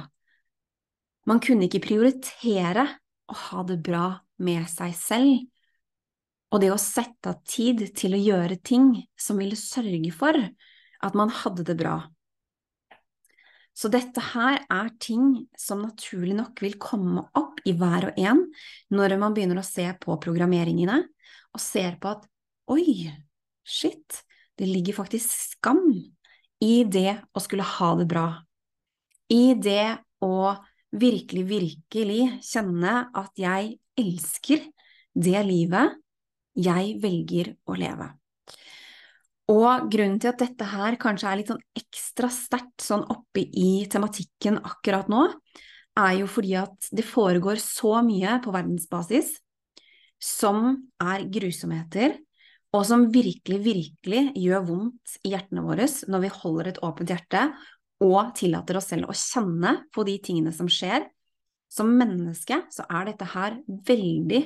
Man 1.27 1.41
kunne 1.43 1.67
ikke 1.67 1.83
prioritere 1.83 2.85
å 3.27 3.35
ha 3.49 3.63
det 3.67 3.81
bra 3.83 4.07
med 4.39 4.67
seg 4.71 4.93
selv, 4.95 5.47
og 6.53 6.61
det 6.63 6.69
å 6.71 6.79
sette 6.79 7.33
av 7.33 7.41
tid 7.43 7.83
til 7.97 8.15
å 8.15 8.21
gjøre 8.21 8.59
ting 8.63 8.93
som 9.19 9.41
ville 9.41 9.57
sørge 9.59 10.13
for 10.15 10.37
at 10.37 11.17
man 11.17 11.33
hadde 11.43 11.65
det 11.67 11.75
bra. 11.79 11.99
Så 13.77 13.91
dette 13.93 14.21
her 14.33 14.63
er 14.73 14.87
ting 14.97 15.43
som 15.59 15.83
naturlig 15.85 16.33
nok 16.39 16.63
vil 16.65 16.79
komme 16.81 17.27
opp 17.37 17.59
i 17.67 17.75
hver 17.77 18.09
og 18.09 18.17
en 18.17 18.41
når 18.89 19.17
man 19.21 19.35
begynner 19.37 19.61
å 19.61 19.67
se 19.67 19.85
på 20.01 20.17
programmeringene, 20.23 21.03
og 21.53 21.61
ser 21.61 21.99
på 22.01 22.15
at 22.15 22.25
oi, 22.73 23.11
shit, 23.61 24.23
det 24.57 24.65
ligger 24.65 24.97
faktisk 24.97 25.29
skam 25.29 25.85
i 26.63 26.73
det 26.89 27.19
å 27.37 27.43
skulle 27.43 27.65
ha 27.77 27.91
det 27.99 28.07
bra. 28.09 28.27
I 29.29 29.53
det 29.53 29.99
å 30.25 30.55
virkelig, 30.97 31.45
virkelig 31.45 32.21
kjenne 32.47 33.03
at 33.13 33.37
jeg 33.37 33.75
elsker 33.99 34.65
det 35.13 35.41
livet 35.45 35.97
jeg 36.57 36.95
velger 37.03 37.53
å 37.69 37.77
leve. 37.77 38.09
Og 39.47 39.87
grunnen 39.91 40.19
til 40.19 40.33
at 40.33 40.41
dette 40.41 40.67
her 40.67 40.97
kanskje 40.99 41.29
er 41.29 41.39
litt 41.39 41.51
sånn 41.53 41.63
ekstra 41.79 42.29
sterkt 42.33 42.83
sånn 42.83 43.05
oppe 43.07 43.45
i 43.47 43.87
tematikken 43.91 44.59
akkurat 44.59 45.07
nå, 45.11 45.23
er 45.97 46.19
jo 46.19 46.27
fordi 46.29 46.53
at 46.59 46.89
det 46.93 47.05
foregår 47.07 47.61
så 47.61 48.01
mye 48.05 48.37
på 48.43 48.53
verdensbasis 48.53 49.37
som 50.21 50.73
er 51.01 51.25
grusomheter, 51.31 52.17
og 52.75 52.83
som 52.85 53.07
virkelig, 53.13 53.61
virkelig 53.63 54.23
gjør 54.35 54.65
vondt 54.67 55.17
i 55.25 55.31
hjertene 55.31 55.63
våre 55.63 55.87
når 56.11 56.23
vi 56.25 56.31
holder 56.41 56.71
et 56.71 56.81
åpent 56.83 57.13
hjerte 57.13 57.43
og 58.03 58.33
tillater 58.37 58.77
oss 58.77 58.89
selv 58.91 59.09
å 59.09 59.15
kjenne 59.15 59.77
på 59.95 60.03
de 60.05 60.17
tingene 60.21 60.51
som 60.53 60.67
skjer. 60.69 61.07
Som 61.71 61.95
menneske 61.99 62.59
så 62.73 62.85
er 62.91 63.09
dette 63.09 63.27
her 63.31 63.57
veldig 63.87 64.43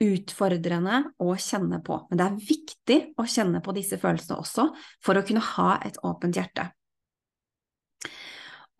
utfordrende 0.00 1.02
å 1.20 1.34
kjenne 1.36 1.80
på. 1.84 1.98
Men 2.08 2.20
det 2.20 2.26
er 2.26 2.44
viktig 2.48 2.98
å 3.20 3.26
kjenne 3.28 3.60
på 3.64 3.74
disse 3.76 3.98
følelsene 4.00 4.40
også 4.40 4.68
for 5.04 5.18
å 5.18 5.24
kunne 5.26 5.44
ha 5.54 5.74
et 5.84 5.98
åpent 6.06 6.38
hjerte. 6.40 6.70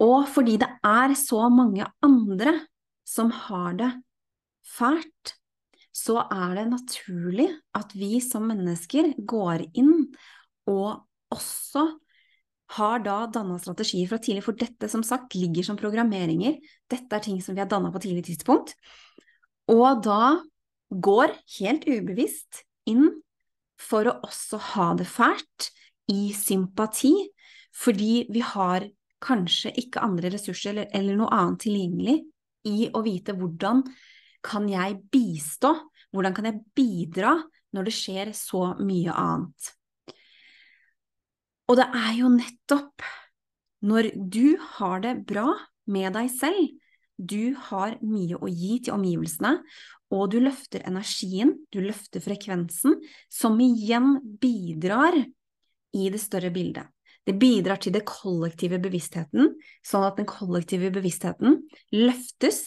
Og 0.00 0.24
fordi 0.32 0.56
det 0.62 0.70
er 0.86 1.12
så 1.18 1.44
mange 1.52 1.84
andre 2.04 2.56
som 3.04 3.32
har 3.48 3.76
det 3.76 3.90
fælt, 4.64 5.34
så 5.92 6.22
er 6.22 6.54
det 6.56 6.68
naturlig 6.70 7.50
at 7.76 7.92
vi 7.98 8.20
som 8.24 8.46
mennesker 8.48 9.12
går 9.28 9.66
inn 9.76 10.06
og 10.70 11.02
også 11.34 11.84
har 12.76 13.02
da 13.02 13.24
danna 13.34 13.56
strategier 13.58 14.06
fra 14.08 14.20
tidlig, 14.22 14.44
for 14.46 14.56
dette 14.58 14.88
som 14.90 15.02
sagt 15.06 15.34
ligger 15.34 15.66
som 15.66 15.78
programmeringer. 15.78 16.60
Dette 16.90 17.16
er 17.16 17.24
ting 17.24 17.40
som 17.42 17.56
vi 17.56 17.62
har 17.62 17.68
danna 17.70 17.90
på 17.90 18.02
tidlig 18.04 18.28
tidspunkt. 18.28 18.76
Og 19.70 20.04
da 20.06 20.38
går 20.90 21.34
helt 21.58 21.86
ubevisst 21.86 22.64
inn 22.90 23.08
for 23.80 24.08
å 24.10 24.18
også 24.26 24.60
ha 24.74 24.92
det 24.98 25.08
fælt, 25.08 25.70
i 26.10 26.32
sympati, 26.34 27.12
fordi 27.70 28.26
vi 28.34 28.40
har 28.42 28.82
kanskje 29.22 29.70
ikke 29.78 30.02
andre 30.02 30.32
ressurser 30.34 30.72
eller, 30.72 30.88
eller 30.96 31.18
noe 31.20 31.30
annet 31.36 31.60
tilgjengelig 31.62 32.16
i 32.66 32.88
å 32.90 33.02
vite 33.04 33.36
hvordan 33.36 33.84
kan 34.42 34.66
jeg 34.66 34.96
bistå, 35.12 35.70
hvordan 36.10 36.34
kan 36.34 36.48
jeg 36.48 36.62
bidra 36.74 37.36
når 37.76 37.86
det 37.86 37.94
skjer 37.94 38.32
så 38.34 38.72
mye 38.80 39.14
annet. 39.14 39.70
Og 41.70 41.78
det 41.78 41.86
er 41.94 42.12
jo 42.18 42.32
nettopp 42.34 43.06
når 43.86 44.10
du 44.18 44.56
har 44.76 45.04
det 45.04 45.20
bra 45.28 45.52
med 45.90 46.16
deg 46.16 46.32
selv, 46.32 46.72
du 47.20 47.54
har 47.68 47.98
mye 48.00 48.38
å 48.40 48.48
gi 48.48 48.78
til 48.84 48.96
omgivelsene, 48.96 49.58
og 50.10 50.30
du 50.32 50.40
løfter 50.42 50.82
energien, 50.88 51.52
du 51.70 51.82
løfter 51.84 52.22
frekvensen, 52.24 52.96
som 53.30 53.60
igjen 53.62 54.16
bidrar 54.42 55.18
i 55.94 56.08
det 56.10 56.20
større 56.22 56.50
bildet. 56.54 56.88
Det 57.28 57.36
bidrar 57.38 57.78
til 57.78 57.92
det 57.94 58.06
kollektive 58.08 58.80
bevisstheten, 58.82 59.52
sånn 59.86 60.06
at 60.06 60.16
den 60.18 60.26
kollektive 60.26 60.88
bevisstheten 60.94 61.60
løftes. 61.92 62.62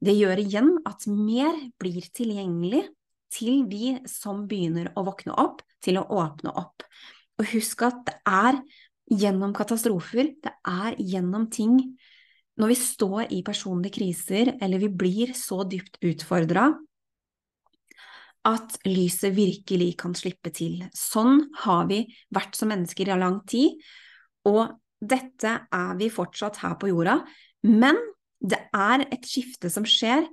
Det 0.00 0.16
gjør 0.16 0.40
igjen 0.42 0.72
at 0.88 1.04
mer 1.12 1.54
blir 1.78 2.08
tilgjengelig 2.16 2.86
til 3.34 3.66
de 3.68 3.98
som 4.08 4.46
begynner 4.48 4.90
å 4.96 5.04
våkne 5.06 5.36
opp, 5.38 5.60
til 5.84 6.00
å 6.00 6.06
åpne 6.18 6.54
opp. 6.56 6.86
Og 7.38 7.52
husk 7.52 7.84
at 7.86 8.00
det 8.08 8.16
er 8.26 8.62
gjennom 9.08 9.52
katastrofer, 9.56 10.32
det 10.42 10.54
er 10.66 10.96
gjennom 10.98 11.46
ting 11.52 11.76
når 12.58 12.72
vi 12.72 12.76
står 12.80 13.32
i 13.34 13.44
personlige 13.46 13.98
kriser, 14.00 14.52
eller 14.60 14.82
vi 14.82 14.90
blir 14.90 15.34
så 15.36 15.62
dypt 15.68 16.00
utfordra 16.04 16.72
at 18.48 18.76
lyset 18.88 19.34
virkelig 19.36 19.92
kan 20.00 20.14
slippe 20.16 20.50
til. 20.54 20.82
Sånn 20.96 21.44
har 21.64 21.88
vi 21.90 22.04
vært 22.34 22.56
som 22.56 22.70
mennesker 22.72 23.10
i 23.10 23.18
lang 23.18 23.40
tid, 23.50 23.78
og 24.48 24.78
dette 24.98 25.54
er 25.74 25.98
vi 25.98 26.10
fortsatt 26.10 26.60
her 26.62 26.76
på 26.80 26.90
jorda, 26.90 27.20
men 27.68 27.98
det 28.38 28.60
er 28.74 29.04
et 29.08 29.26
skifte 29.26 29.70
som 29.70 29.86
skjer 29.86 30.26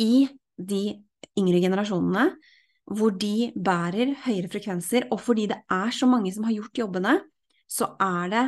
i 0.00 0.26
de 0.56 0.84
yngre 1.36 1.60
generasjonene, 1.64 2.28
hvor 2.96 3.16
de 3.18 3.50
bærer 3.56 4.14
høyere 4.26 4.50
frekvenser, 4.52 5.08
og 5.10 5.20
fordi 5.24 5.48
det 5.50 5.58
er 5.72 5.90
så 5.92 6.06
mange 6.08 6.30
som 6.32 6.46
har 6.46 6.54
gjort 6.54 6.84
jobbene, 6.84 7.16
så 7.66 7.90
er 7.98 8.30
det 8.30 8.44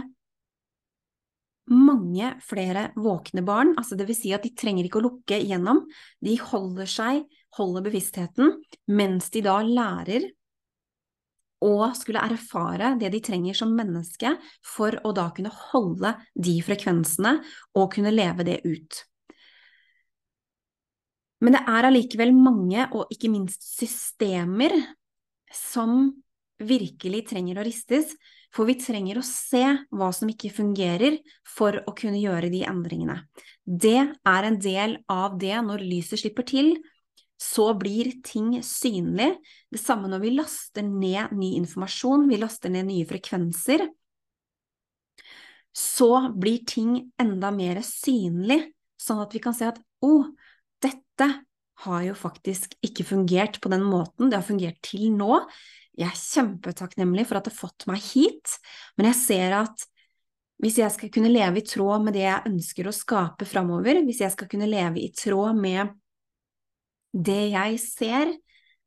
mange 1.73 2.33
flere 2.45 2.89
våkne 2.99 3.45
barn, 3.47 3.75
altså 3.79 3.97
det 3.99 4.09
vil 4.09 4.17
si 4.19 4.33
at 4.37 4.45
de 4.45 4.55
trenger 4.57 4.87
ikke 4.87 5.01
å 5.01 5.07
lukke 5.09 5.39
igjennom, 5.41 5.85
de 6.25 6.35
holder 6.41 6.91
seg, 6.91 7.23
holder 7.59 7.87
bevisstheten, 7.87 8.59
mens 8.93 9.31
de 9.35 9.43
da 9.47 9.59
lærer 9.65 10.29
å 11.65 11.91
skulle 11.99 12.23
erfare 12.23 12.95
det 13.01 13.11
de 13.15 13.21
trenger 13.25 13.57
som 13.59 13.75
menneske 13.75 14.31
for 14.67 14.95
å 15.07 15.13
da 15.17 15.29
kunne 15.35 15.53
holde 15.73 16.15
de 16.39 16.59
frekvensene 16.63 17.39
og 17.75 17.93
kunne 17.97 18.15
leve 18.15 18.47
det 18.47 18.61
ut. 18.67 19.03
Men 21.43 21.55
det 21.55 21.63
er 21.71 21.87
allikevel 21.87 22.33
mange, 22.35 22.89
og 22.95 23.11
ikke 23.15 23.31
minst 23.31 23.63
systemer, 23.63 24.75
som 25.55 26.11
virkelig 26.59 27.29
trenger 27.31 27.61
å 27.61 27.67
ristes, 27.67 28.11
for 28.55 28.69
vi 28.69 28.79
trenger 28.81 29.21
å 29.21 29.27
se 29.27 29.63
hva 29.95 30.09
som 30.15 30.31
ikke 30.31 30.51
fungerer 30.55 31.19
for 31.47 31.81
å 31.85 31.95
kunne 31.97 32.21
gjøre 32.21 32.51
de 32.53 32.63
endringene. 32.69 33.21
Det 33.65 33.99
er 34.01 34.49
en 34.49 34.59
del 34.63 34.97
av 35.13 35.37
det 35.41 35.57
når 35.67 35.85
lyset 35.85 36.23
slipper 36.23 36.47
til, 36.49 36.73
så 37.39 37.71
blir 37.79 38.11
ting 38.27 38.57
synlig. 38.67 39.31
Det 39.71 39.79
samme 39.81 40.11
når 40.11 40.25
vi 40.25 40.35
laster 40.35 40.87
ned 40.87 41.35
ny 41.39 41.53
informasjon, 41.61 42.27
vi 42.31 42.41
laster 42.41 42.73
ned 42.75 42.89
nye 42.89 43.07
frekvenser. 43.07 43.85
Så 45.77 46.11
blir 46.35 46.65
ting 46.67 46.97
enda 47.21 47.53
mer 47.55 47.79
synlig, 47.87 48.73
sånn 48.99 49.23
at 49.23 49.37
vi 49.37 49.43
kan 49.45 49.55
se 49.55 49.69
at 49.71 49.79
å, 50.03 50.11
oh, 50.11 50.33
dette 50.83 51.29
har 51.85 52.03
jo 52.03 52.15
faktisk 52.19 52.75
ikke 52.83 53.07
fungert 53.07 53.61
på 53.63 53.71
den 53.71 53.85
måten 53.87 54.31
det 54.31 54.41
har 54.41 54.47
fungert 54.47 54.81
til 54.83 55.13
nå. 55.15 55.45
Jeg 55.99 56.09
er 56.13 56.19
kjempetakknemlig 56.19 57.25
for 57.27 57.39
at 57.39 57.49
det 57.49 57.55
har 57.55 57.63
fått 57.67 57.89
meg 57.91 58.03
hit, 58.03 58.59
men 58.99 59.11
jeg 59.11 59.19
ser 59.19 59.57
at 59.65 59.87
hvis 60.63 60.81
jeg 60.81 60.91
skal 60.95 61.11
kunne 61.15 61.31
leve 61.31 61.61
i 61.61 61.67
tråd 61.67 62.05
med 62.07 62.17
det 62.19 62.25
jeg 62.25 62.51
ønsker 62.51 62.89
å 62.91 62.95
skape 62.95 63.47
framover, 63.47 64.01
hvis 64.07 64.23
jeg 64.25 64.35
skal 64.35 64.51
kunne 64.51 64.71
leve 64.71 65.03
i 65.03 65.11
tråd 65.15 65.59
med 65.59 65.93
det 67.15 67.43
jeg 67.55 67.79
ser, 67.83 68.33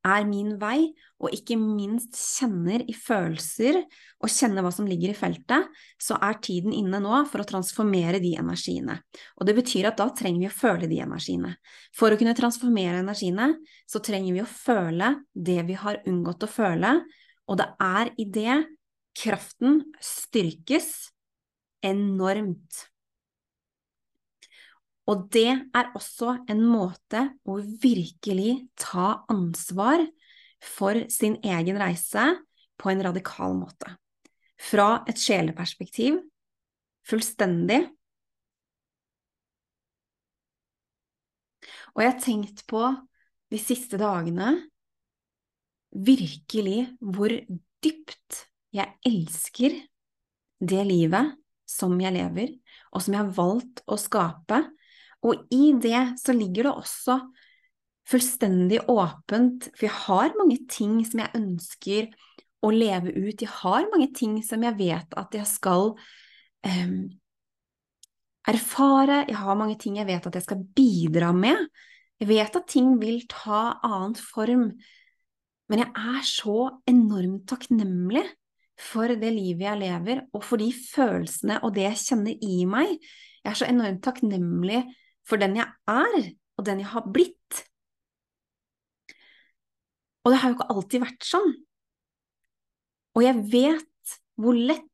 er 0.08 0.26
min 0.26 0.56
vei, 0.62 0.92
og 1.22 1.34
ikke 1.36 1.58
minst 1.60 2.18
kjenner 2.18 2.82
i 2.90 2.96
følelser 2.98 3.78
og 4.22 4.32
kjenner 4.32 4.66
hva 4.66 4.72
som 4.74 4.88
ligger 4.90 5.14
i 5.14 5.18
feltet, 5.18 5.68
så 6.02 6.18
er 6.18 6.40
tiden 6.42 6.74
inne 6.74 7.02
nå 7.04 7.22
for 7.30 7.44
å 7.44 7.48
transformere 7.48 8.22
de 8.24 8.34
energiene. 8.42 8.98
Og 9.38 9.46
det 9.50 9.56
betyr 9.60 9.92
at 9.92 10.00
da 10.02 10.10
trenger 10.18 10.46
vi 10.46 10.50
å 10.50 10.56
føle 10.56 10.90
de 10.90 11.02
energiene. 11.06 11.54
For 11.98 12.10
å 12.10 12.20
kunne 12.20 12.38
transformere 12.38 13.04
energiene, 13.04 13.52
så 13.86 14.02
trenger 14.04 14.38
vi 14.38 14.44
å 14.44 14.50
føle 14.50 15.14
det 15.34 15.60
vi 15.70 15.78
har 15.78 16.02
unngått 16.10 16.48
å 16.48 16.52
føle, 16.52 16.96
og 17.50 17.60
det 17.62 17.70
er 17.84 18.14
i 18.22 18.28
det 18.32 18.62
kraften 19.18 19.84
styrkes 20.02 21.12
enormt. 21.86 22.91
Og 25.10 25.26
det 25.34 25.50
er 25.50 25.92
også 25.98 26.36
en 26.52 26.62
måte 26.68 27.24
å 27.50 27.58
virkelig 27.58 28.68
ta 28.80 29.24
ansvar 29.32 30.04
for 30.62 31.00
sin 31.10 31.40
egen 31.42 31.80
reise 31.82 32.28
på 32.78 32.92
en 32.92 33.02
radikal 33.08 33.56
måte. 33.58 33.96
Fra 34.62 35.02
et 35.10 35.18
sjeleperspektiv, 35.18 36.20
fullstendig. 37.10 37.82
Og 41.92 42.04
jeg 42.04 42.14
har 42.14 42.22
tenkt 42.22 42.62
på 42.70 42.84
de 43.52 43.60
siste 43.60 43.98
dagene 44.00 44.54
virkelig 45.92 46.86
hvor 47.02 47.34
dypt 47.84 48.46
jeg 48.72 48.94
elsker 49.08 49.76
det 50.62 50.84
livet 50.88 51.34
som 51.68 51.98
jeg 52.00 52.14
lever, 52.16 52.54
og 52.94 53.04
som 53.04 53.16
jeg 53.16 53.24
har 53.24 53.34
valgt 53.36 53.82
å 53.90 53.98
skape 54.00 54.62
og 55.22 55.46
i 55.54 55.72
det 55.82 56.02
så 56.22 56.34
ligger 56.34 56.68
det 56.68 56.74
også 56.74 57.20
fullstendig 58.10 58.82
åpent, 58.90 59.70
for 59.76 59.86
jeg 59.88 59.98
har 60.08 60.36
mange 60.40 60.58
ting 60.72 61.00
som 61.08 61.22
jeg 61.22 61.38
ønsker 61.38 62.10
å 62.62 62.72
leve 62.74 63.14
ut, 63.14 63.42
jeg 63.42 63.50
har 63.62 63.90
mange 63.92 64.10
ting 64.18 64.40
som 64.46 64.64
jeg 64.66 64.78
vet 64.80 65.16
at 65.18 65.38
jeg 65.38 65.48
skal 65.50 65.94
um, 66.66 66.98
erfare, 68.50 69.24
jeg 69.30 69.38
har 69.38 69.58
mange 69.58 69.78
ting 69.82 69.98
jeg 70.02 70.10
vet 70.10 70.28
at 70.28 70.38
jeg 70.38 70.48
skal 70.48 70.66
bidra 70.78 71.32
med. 71.36 71.70
Jeg 72.22 72.30
vet 72.30 72.58
at 72.58 72.68
ting 72.70 72.96
vil 73.02 73.24
ta 73.30 73.80
annen 73.86 74.18
form, 74.18 74.68
men 75.72 75.82
jeg 75.82 75.90
er 75.90 76.24
så 76.28 76.58
enormt 76.90 77.48
takknemlig 77.50 78.26
for 78.82 79.14
det 79.14 79.30
livet 79.34 79.66
jeg 79.66 79.82
lever, 79.82 80.24
og 80.34 80.46
for 80.46 80.62
de 80.62 80.70
følelsene 80.74 81.60
og 81.66 81.74
det 81.76 81.86
jeg 81.86 82.02
kjenner 82.02 82.46
i 82.46 82.64
meg. 82.70 82.98
Jeg 83.42 83.54
er 83.54 83.58
så 83.58 83.70
enormt 83.70 84.04
takknemlig 84.06 84.84
for 85.28 85.42
den 85.42 85.58
jeg 85.60 85.68
er, 85.90 86.32
og 86.58 86.66
den 86.68 86.82
jeg 86.84 86.92
har 86.92 87.08
blitt. 87.10 87.62
Og 90.22 90.34
det 90.34 90.42
har 90.42 90.52
jo 90.52 90.58
ikke 90.58 90.72
alltid 90.74 91.04
vært 91.04 91.26
sånn. 91.26 91.52
Og 93.18 93.26
jeg 93.26 93.42
vet 93.52 94.16
hvor 94.40 94.58
lett 94.58 94.88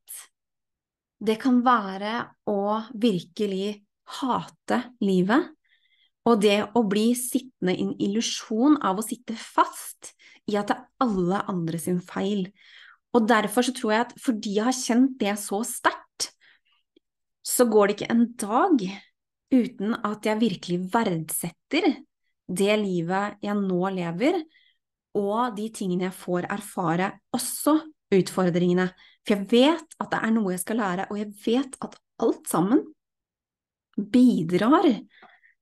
det 1.18 1.38
kan 1.42 1.60
være 1.66 2.20
å 2.48 2.78
virkelig 2.94 3.80
hate 4.18 4.82
livet, 5.04 5.50
og 6.28 6.42
det 6.42 6.58
å 6.76 6.82
bli 6.86 7.10
sittende 7.16 7.74
i 7.74 7.84
en 7.86 7.94
illusjon 8.04 8.76
av 8.84 9.00
å 9.00 9.04
sitte 9.04 9.34
fast 9.38 10.12
i 10.48 10.56
at 10.60 10.70
det 10.70 10.76
er 10.76 11.04
alle 11.04 11.40
andre 11.50 11.80
sin 11.80 12.00
feil. 12.04 12.46
Og 13.16 13.28
derfor 13.28 13.64
så 13.64 13.74
tror 13.76 13.94
jeg 13.94 14.06
at 14.06 14.14
fordi 14.20 14.56
jeg 14.58 14.68
har 14.68 14.76
kjent 14.76 15.16
det 15.20 15.34
så 15.40 15.62
sterkt, 15.66 16.30
så 17.44 17.64
går 17.68 17.88
det 17.88 17.96
ikke 17.96 18.12
en 18.12 18.26
dag 18.38 18.84
uten 19.54 19.96
at 20.04 20.26
jeg 20.28 20.40
virkelig 20.40 20.80
verdsetter 20.92 21.86
det 22.48 22.74
livet 22.80 23.38
jeg 23.44 23.56
nå 23.60 23.90
lever, 23.92 24.40
og 25.18 25.56
de 25.56 25.68
tingene 25.74 26.08
jeg 26.08 26.16
får 26.16 26.48
erfare, 26.52 27.10
også 27.34 27.78
utfordringene. 28.14 28.88
For 29.26 29.36
jeg 29.36 29.48
vet 29.50 29.96
at 30.00 30.12
det 30.12 30.20
er 30.20 30.34
noe 30.34 30.54
jeg 30.54 30.62
skal 30.62 30.80
lære, 30.80 31.08
og 31.10 31.20
jeg 31.20 31.32
vet 31.44 31.78
at 31.84 31.96
alt 32.24 32.48
sammen 32.48 32.84
bidrar 33.98 34.86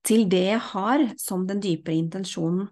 til 0.06 0.26
det 0.30 0.44
jeg 0.52 0.62
har 0.70 1.06
som 1.18 1.46
den 1.48 1.62
dypere 1.62 1.96
intensjonen. 1.98 2.68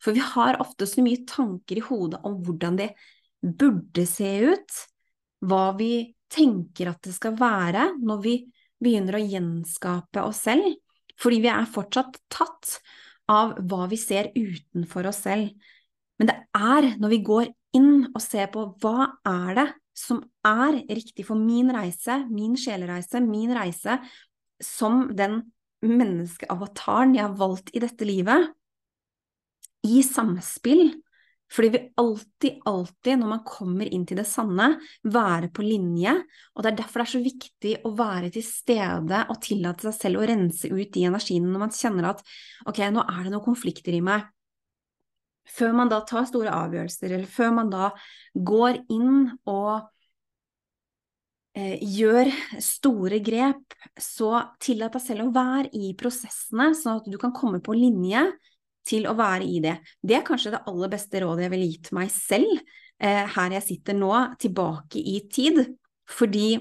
For 0.00 0.16
vi 0.16 0.22
har 0.24 0.60
ofte 0.62 0.88
så 0.88 1.02
mye 1.04 1.26
tanker 1.28 1.80
i 1.80 1.84
hodet 1.84 2.22
om 2.24 2.38
hvordan 2.44 2.78
det 2.80 2.92
burde 3.40 4.06
se 4.08 4.30
ut, 4.48 4.78
hva 5.44 5.70
vi 5.76 5.92
tenker 6.30 6.92
at 6.92 7.02
det 7.04 7.12
skal 7.16 7.36
være 7.36 7.90
når 8.00 8.24
vi 8.24 8.34
begynner 8.82 9.18
å 9.18 9.22
gjenskape 9.22 10.24
oss 10.24 10.44
selv, 10.48 10.76
fordi 11.20 11.42
vi 11.44 11.52
er 11.52 11.68
fortsatt 11.68 12.16
tatt 12.32 12.78
av 13.30 13.54
hva 13.70 13.86
vi 13.90 13.98
ser 14.00 14.30
utenfor 14.34 15.10
oss 15.10 15.22
selv. 15.26 15.52
Men 16.20 16.30
det 16.30 16.38
er 16.56 16.88
når 17.00 17.14
vi 17.14 17.20
går 17.26 17.52
inn 17.76 18.10
og 18.10 18.22
ser 18.24 18.50
på 18.52 18.66
hva 18.82 19.12
er 19.28 19.54
det 19.58 19.68
som 19.96 20.22
er 20.46 20.80
riktig 20.88 21.26
for 21.28 21.38
min 21.38 21.70
reise, 21.74 22.22
min 22.32 22.56
sjelereise, 22.58 23.20
min 23.24 23.52
reise, 23.56 23.98
som 24.60 25.06
den 25.16 25.42
menneskeavataren 25.84 27.14
jeg 27.16 27.24
har 27.24 27.36
valgt 27.40 27.72
i 27.76 27.82
dette 27.82 28.08
livet, 28.08 28.50
i 29.86 30.02
samspill 30.04 30.90
fordi 31.50 31.68
vi 31.68 31.80
alltid, 31.98 32.60
alltid, 32.64 33.18
når 33.18 33.30
man 33.32 33.42
kommer 33.46 33.88
inn 33.90 34.04
til 34.06 34.20
det 34.20 34.26
sanne, 34.30 34.68
være 35.02 35.50
på 35.54 35.64
linje. 35.66 36.12
Og 36.54 36.62
det 36.62 36.70
er 36.70 36.76
derfor 36.78 37.02
det 37.02 37.06
er 37.08 37.12
så 37.16 37.22
viktig 37.24 37.72
å 37.86 37.94
være 37.98 38.30
til 38.36 38.44
stede 38.46 39.24
og 39.26 39.40
tillate 39.42 39.88
seg 39.88 39.96
selv 39.96 40.22
å 40.22 40.28
rense 40.30 40.70
ut 40.70 40.92
de 40.94 41.06
energiene 41.08 41.50
når 41.50 41.64
man 41.64 41.74
kjenner 41.74 42.12
at 42.12 42.22
ok, 42.70 42.84
nå 42.94 43.02
er 43.02 43.24
det 43.24 43.32
noen 43.34 43.48
konflikter 43.48 43.96
i 43.98 44.02
meg. 44.04 44.28
Før 45.50 45.74
man 45.74 45.90
da 45.90 45.98
tar 46.06 46.28
store 46.30 46.52
avgjørelser, 46.54 47.16
eller 47.16 47.30
før 47.30 47.56
man 47.56 47.72
da 47.72 47.88
går 48.38 48.78
inn 48.94 49.32
og 49.50 49.88
eh, 51.58 51.82
gjør 51.82 52.30
store 52.62 53.18
grep, 53.26 53.74
så 53.98 54.36
tillat 54.62 54.94
deg 54.94 55.02
selv 55.02 55.26
å 55.26 55.34
være 55.34 55.74
i 55.74 55.90
prosessene, 55.98 56.70
sånn 56.78 57.02
at 57.02 57.10
du 57.10 57.18
kan 57.18 57.34
komme 57.34 57.58
på 57.58 57.74
linje 57.74 58.28
til 58.90 59.06
å 59.08 59.14
være 59.18 59.46
i 59.46 59.60
det. 59.64 59.76
Det 60.02 60.18
er 60.18 60.26
kanskje 60.26 60.54
det 60.56 60.64
aller 60.70 60.90
beste 60.92 61.22
rådet 61.22 61.46
jeg 61.46 61.54
ville 61.54 61.70
gitt 61.70 61.92
meg 61.96 62.10
selv 62.14 62.50
eh, 62.58 63.24
her 63.36 63.56
jeg 63.56 63.66
sitter 63.68 63.96
nå, 63.98 64.12
tilbake 64.42 65.00
i 65.00 65.20
tid. 65.30 65.62
Fordi 66.10 66.58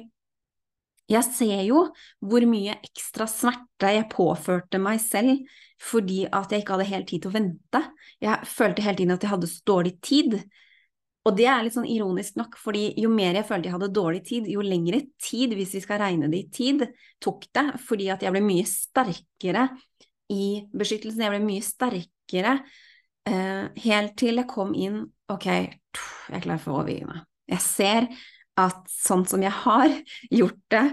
Jeg 1.10 1.26
ser 1.26 1.64
jo 1.66 1.88
hvor 2.22 2.44
mye 2.46 2.76
ekstra 2.86 3.26
smerte 3.26 3.90
jeg 3.96 4.10
påførte 4.12 4.78
meg 4.78 5.00
selv 5.02 5.40
fordi 5.82 6.26
at 6.28 6.52
jeg 6.52 6.62
ikke 6.62 6.76
hadde 6.76 6.90
helt 6.92 7.08
tid 7.10 7.24
til 7.24 7.32
å 7.32 7.38
vente. 7.38 7.82
Jeg 8.22 8.50
følte 8.52 8.84
hele 8.84 9.00
tiden 9.00 9.16
at 9.16 9.24
jeg 9.24 9.32
hadde 9.32 9.50
så 9.50 9.64
dårlig 9.72 9.94
tid. 10.06 10.36
Og 11.26 11.36
det 11.38 11.48
er 11.50 11.64
litt 11.64 11.76
sånn 11.76 11.88
ironisk 11.90 12.38
nok, 12.40 12.58
fordi 12.60 12.90
jo 13.00 13.10
mer 13.12 13.40
jeg 13.40 13.48
følte 13.48 13.70
jeg 13.70 13.76
hadde 13.78 13.90
dårlig 13.96 14.22
tid, 14.28 14.48
jo 14.52 14.64
lengre 14.66 15.02
tid, 15.22 15.56
hvis 15.56 15.74
vi 15.78 15.82
skal 15.84 16.02
regne 16.04 16.30
det 16.32 16.44
i 16.44 16.50
tid, 16.54 16.86
tok 17.24 17.48
det, 17.56 17.66
fordi 17.86 18.10
at 18.14 18.24
jeg 18.26 18.36
ble 18.36 18.44
mye 18.44 18.68
sterkere 18.68 19.66
i 20.30 20.66
beskyttelsen, 20.76 21.24
jeg 21.26 21.34
ble 21.34 21.42
mye 21.44 21.66
sterkere 21.66 22.58
eh, 23.30 23.66
helt 23.86 24.18
til 24.20 24.42
jeg 24.42 24.50
kom 24.50 24.76
inn, 24.78 25.04
ok, 25.32 25.48
jeg 25.50 26.38
er 26.38 26.44
klar 26.44 26.62
for 26.62 26.74
å 26.76 26.82
overgi 26.84 27.06
meg. 27.10 27.24
Jeg 27.50 27.66
ser 27.66 28.10
at 28.60 28.92
sånn 28.92 29.26
som 29.30 29.44
jeg 29.44 29.56
har 29.64 29.90
gjort 30.42 30.62
det, 30.74 30.86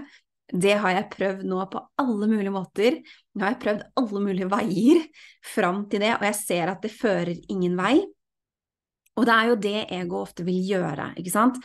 det 0.47 0.77
har 0.79 0.93
jeg 0.95 1.09
prøvd 1.11 1.47
nå 1.49 1.63
på 1.71 1.81
alle 1.99 2.27
mulige 2.31 2.53
måter. 2.55 3.01
Nå 3.35 3.43
har 3.43 3.55
jeg 3.55 3.63
prøvd 3.65 3.81
alle 3.99 4.21
mulige 4.23 4.51
veier 4.51 5.01
fram 5.43 5.83
til 5.91 6.05
det, 6.05 6.13
og 6.15 6.23
jeg 6.29 6.37
ser 6.39 6.71
at 6.71 6.85
det 6.85 6.93
fører 6.93 7.33
ingen 7.51 7.75
vei. 7.79 7.97
Og 9.17 9.25
det 9.27 9.33
er 9.33 9.49
jo 9.49 9.59
det 9.65 9.79
ego 9.97 10.21
ofte 10.21 10.45
vil 10.47 10.61
gjøre, 10.69 11.11
ikke 11.19 11.33
sant? 11.33 11.59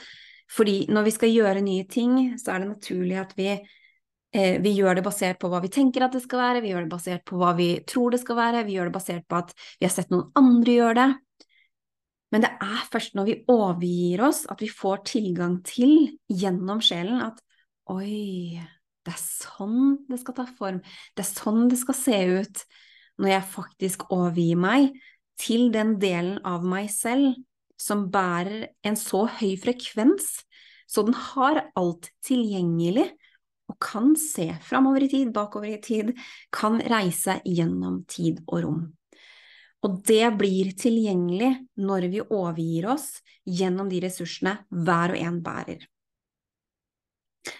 Fordi 0.52 0.88
når 0.92 1.06
vi 1.06 1.14
skal 1.14 1.32
gjøre 1.32 1.64
nye 1.64 1.86
ting, 1.88 2.16
så 2.40 2.54
er 2.54 2.62
det 2.62 2.72
naturlig 2.72 3.20
at 3.20 3.36
vi, 3.38 3.54
vi 4.32 4.70
gjør 4.72 4.96
det 4.96 5.04
basert 5.04 5.36
på 5.40 5.50
hva 5.52 5.60
vi 5.60 5.68
tenker 5.72 6.06
at 6.06 6.14
det 6.16 6.22
skal 6.24 6.40
være, 6.40 6.62
vi 6.64 6.72
gjør 6.72 6.86
det 6.86 6.92
basert 6.94 7.24
på 7.28 7.36
hva 7.40 7.50
vi 7.58 7.68
tror 7.88 8.14
det 8.14 8.22
skal 8.22 8.38
være, 8.38 8.64
vi 8.64 8.78
gjør 8.78 8.88
det 8.88 8.96
basert 8.96 9.26
på 9.28 9.40
at 9.42 9.52
vi 9.58 9.84
har 9.84 9.92
sett 9.92 10.12
noen 10.12 10.30
andre 10.38 10.76
gjøre 10.78 10.96
det. 10.96 11.08
Men 12.32 12.44
det 12.46 12.52
er 12.64 12.84
først 12.88 13.16
når 13.18 13.28
vi 13.28 13.40
overgir 13.52 14.22
oss 14.24 14.46
at 14.48 14.62
vi 14.64 14.70
får 14.72 15.02
tilgang 15.10 15.58
til, 15.68 16.14
gjennom 16.32 16.80
sjelen, 16.84 17.20
at 17.20 17.42
oi, 17.92 18.56
det 19.04 19.12
er 19.12 19.20
sånn 19.20 19.98
det 20.08 20.20
skal 20.22 20.38
ta 20.38 20.46
form, 20.48 20.80
det 21.12 21.26
er 21.26 21.28
sånn 21.28 21.66
det 21.68 21.80
skal 21.82 21.98
se 21.98 22.20
ut, 22.40 22.62
når 23.20 23.34
jeg 23.34 23.50
faktisk 23.52 24.06
overgir 24.14 24.60
meg 24.62 24.94
til 25.42 25.68
den 25.74 25.98
delen 26.00 26.38
av 26.48 26.64
meg 26.64 26.88
selv 26.94 27.34
som 27.80 28.06
bærer 28.14 28.70
en 28.86 28.96
så 28.96 29.26
høy 29.40 29.52
frekvens, 29.60 30.38
så 30.88 31.04
den 31.04 31.16
har 31.16 31.66
alt 31.76 32.08
tilgjengelig 32.24 33.10
og 33.72 33.78
kan 33.80 34.12
se 34.18 34.50
framover 34.64 35.06
i 35.06 35.10
tid, 35.12 35.32
bakover 35.34 35.72
i 35.72 35.80
tid, 35.82 36.12
kan 36.52 36.80
reise 36.92 37.38
gjennom 37.48 38.02
tid 38.10 38.42
og 38.46 38.58
rom. 38.66 38.82
Og 39.82 39.98
det 40.06 40.28
blir 40.38 40.74
tilgjengelig 40.78 41.50
når 41.82 42.06
vi 42.12 42.22
overgir 42.22 42.92
oss 42.92 43.16
gjennom 43.48 43.88
de 43.90 44.02
ressursene 44.04 44.54
hver 44.70 45.16
og 45.16 45.24
en 45.24 45.40
bærer. 45.42 45.82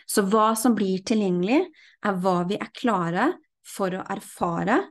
Så 0.06 0.22
hva 0.30 0.52
som 0.54 0.76
blir 0.78 1.02
tilgjengelig, 1.02 1.64
er 2.06 2.18
hva 2.22 2.42
vi 2.46 2.58
er 2.60 2.70
klare 2.76 3.32
for 3.66 3.94
å 3.94 4.04
erfare 4.12 4.82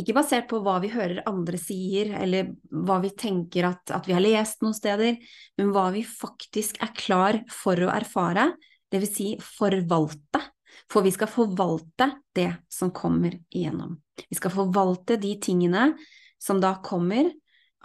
ikke 0.00 0.16
basert 0.16 0.48
på 0.50 0.60
hva 0.64 0.78
vi 0.80 0.90
hører 0.92 1.22
andre 1.28 1.58
sier, 1.60 2.14
eller 2.16 2.54
hva 2.70 3.00
vi 3.02 3.12
tenker 3.18 3.68
at, 3.68 3.90
at 3.92 4.06
vi 4.08 4.14
har 4.16 4.24
lest 4.24 4.62
noen 4.64 4.76
steder, 4.76 5.18
men 5.60 5.72
hva 5.74 5.90
vi 5.94 6.04
faktisk 6.06 6.80
er 6.80 6.92
klar 6.96 7.40
for 7.52 7.80
å 7.84 7.90
erfare, 7.92 8.50
vil 8.98 9.10
si 9.10 9.28
forvalte. 9.44 10.42
For 10.90 11.04
vi 11.06 11.12
skal 11.14 11.30
forvalte 11.30 12.08
det 12.34 12.50
som 12.70 12.90
kommer 12.90 13.36
igjennom. 13.50 13.94
Vi 14.28 14.38
skal 14.38 14.52
forvalte 14.54 15.18
de 15.20 15.36
tingene 15.42 15.92
som 16.40 16.60
da 16.62 16.74
kommer 16.82 17.30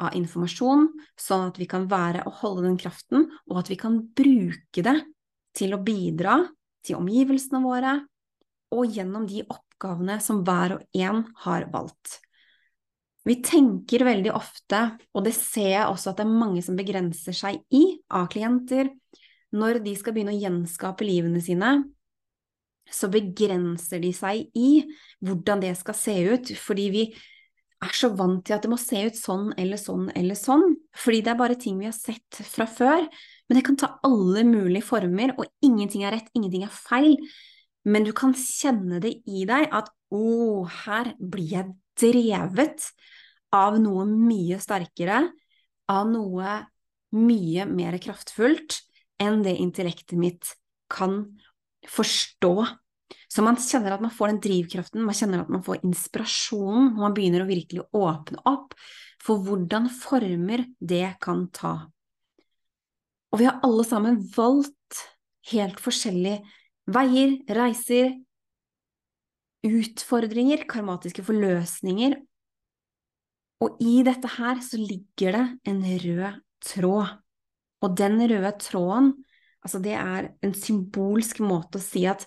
av 0.02 0.16
informasjon, 0.18 0.90
sånn 1.20 1.50
at 1.50 1.60
vi 1.60 1.68
kan 1.70 1.86
være 1.92 2.26
og 2.28 2.42
holde 2.42 2.66
den 2.68 2.80
kraften, 2.80 3.30
og 3.48 3.62
at 3.62 3.72
vi 3.72 3.78
kan 3.80 4.02
bruke 4.18 4.84
det 4.84 4.98
til 5.56 5.76
å 5.76 5.82
bidra 5.84 6.42
til 6.86 7.00
omgivelsene 7.00 7.62
våre, 7.64 7.96
og 8.76 8.92
gjennom 8.92 9.28
de 9.30 9.46
oppgavene 9.46 10.20
som 10.24 10.42
hver 10.46 10.78
og 10.78 11.02
en 11.06 11.24
har 11.46 11.68
valgt. 11.72 12.20
Vi 13.26 13.40
tenker 13.42 14.06
veldig 14.06 14.34
ofte, 14.38 14.82
og 15.16 15.26
det 15.26 15.34
ser 15.38 15.72
jeg 15.72 15.88
også 15.88 16.12
at 16.12 16.20
det 16.20 16.28
er 16.28 16.42
mange 16.44 16.62
som 16.66 16.78
begrenser 16.78 17.34
seg 17.34 17.64
i 17.74 17.86
av 18.14 18.28
klienter, 18.34 18.92
når 19.56 19.80
de 19.86 19.94
skal 19.98 20.16
begynne 20.16 20.36
å 20.36 20.40
gjenskape 20.40 21.06
livene 21.08 21.42
sine, 21.44 21.78
så 22.92 23.10
begrenser 23.10 24.02
de 24.04 24.12
seg 24.14 24.52
i 24.58 24.84
hvordan 25.26 25.64
det 25.64 25.74
skal 25.80 25.98
se 25.98 26.16
ut, 26.30 26.52
fordi 26.60 26.90
vi 26.94 27.06
er 27.86 27.96
så 27.98 28.12
vant 28.18 28.44
til 28.46 28.56
at 28.56 28.66
det 28.66 28.72
må 28.72 28.78
se 28.80 29.02
ut 29.08 29.18
sånn 29.18 29.50
eller 29.60 29.80
sånn 29.82 30.10
eller 30.18 30.38
sånn, 30.38 30.76
fordi 30.98 31.24
det 31.26 31.34
er 31.34 31.40
bare 31.40 31.58
ting 31.60 31.80
vi 31.82 31.90
har 31.90 31.96
sett 31.98 32.42
fra 32.46 32.68
før, 32.70 33.08
men 33.48 33.60
det 33.60 33.66
kan 33.66 33.78
ta 33.80 33.96
alle 34.06 34.46
mulige 34.48 34.86
former, 34.86 35.36
og 35.38 35.50
ingenting 35.66 36.06
er 36.06 36.16
rett, 36.18 36.30
ingenting 36.38 36.66
er 36.66 36.74
feil. 36.74 37.18
Men 37.86 38.08
du 38.08 38.10
kan 38.18 38.32
kjenne 38.34 38.98
det 39.04 39.12
i 39.30 39.44
deg 39.46 39.70
at 39.70 39.92
å, 40.10 40.66
her 40.86 41.12
blir 41.22 41.52
jeg 41.52 41.76
drevet 42.02 42.88
av 43.54 43.78
noe 43.82 44.08
mye 44.10 44.58
sterkere, 44.64 45.28
av 45.94 46.10
noe 46.10 46.58
mye 47.16 47.68
mer 47.70 48.00
kraftfullt 48.02 48.80
enn 49.22 49.44
det 49.46 49.56
intellektet 49.62 50.18
mitt 50.20 50.52
kan 50.92 51.24
forstå. 51.90 52.54
Så 53.30 53.44
man 53.46 53.58
kjenner 53.60 53.96
at 53.96 54.04
man 54.04 54.14
får 54.14 54.34
den 54.34 54.44
drivkraften, 54.44 55.04
man 55.06 55.18
kjenner 55.18 55.44
at 55.44 55.52
man 55.54 55.64
får 55.66 55.84
inspirasjonen, 55.86 56.94
og 56.96 57.02
man 57.04 57.16
begynner 57.16 57.44
å 57.44 57.50
virkelig 57.50 57.86
åpne 57.96 58.42
opp 58.50 58.76
for 59.26 59.42
hvordan 59.46 59.90
former 59.94 60.66
det 60.80 61.16
kan 61.24 61.48
ta. 61.54 61.76
Og 63.34 63.42
vi 63.42 63.48
har 63.50 63.60
alle 63.66 63.84
sammen 63.88 64.22
valgt 64.36 65.02
helt 65.52 65.82
forskjellige 65.84 66.44
Veier, 66.86 67.32
reiser, 67.50 68.12
utfordringer, 69.66 70.68
karmatiske 70.70 71.24
forløsninger. 71.26 72.14
Og 73.66 73.80
i 73.82 74.04
dette 74.06 74.30
her 74.36 74.62
så 74.62 74.78
ligger 74.78 75.34
det 75.34 75.46
en 75.72 75.80
rød 76.04 76.42
tråd. 76.62 77.16
Og 77.86 77.96
den 77.98 78.18
røde 78.26 78.52
tråden, 78.62 79.14
altså 79.62 79.82
det 79.84 79.96
er 80.00 80.30
en 80.46 80.54
symbolsk 80.58 81.42
måte 81.46 81.80
å 81.80 81.84
si 81.84 82.06
at 82.10 82.26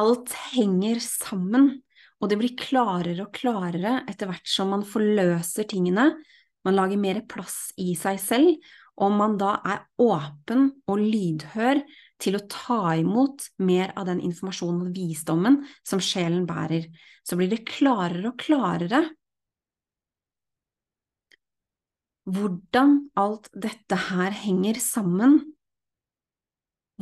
alt 0.00 0.32
henger 0.54 1.02
sammen, 1.04 1.74
og 2.22 2.30
det 2.30 2.38
blir 2.40 2.54
klarere 2.56 3.26
og 3.26 3.34
klarere 3.34 3.98
etter 4.08 4.30
hvert 4.30 4.48
som 4.48 4.70
man 4.72 4.86
forløser 4.88 5.66
tingene, 5.68 6.12
man 6.62 6.78
lager 6.78 7.00
mer 7.00 7.20
plass 7.28 7.72
i 7.82 7.92
seg 7.98 8.20
selv, 8.22 8.54
og 9.02 9.14
man 9.16 9.34
da 9.40 9.56
er 9.66 9.82
åpen 10.00 10.68
og 10.86 11.00
lydhør 11.00 11.80
til 12.22 12.36
å 12.38 12.44
ta 12.46 12.94
imot 13.00 13.48
mer 13.64 13.94
av 13.98 14.06
den 14.06 14.20
informasjonen 14.22 14.86
og 14.86 14.94
visdommen 14.94 15.58
som 15.82 16.02
sjelen 16.04 16.44
bærer, 16.46 16.86
så 17.26 17.38
blir 17.38 17.50
det 17.50 17.64
klarere 17.66 18.30
og 18.30 18.38
klarere 18.40 19.02
hvordan 22.28 23.10
alt 23.18 23.48
dette 23.54 23.98
her 24.08 24.34
henger 24.34 24.78
sammen, 24.80 25.40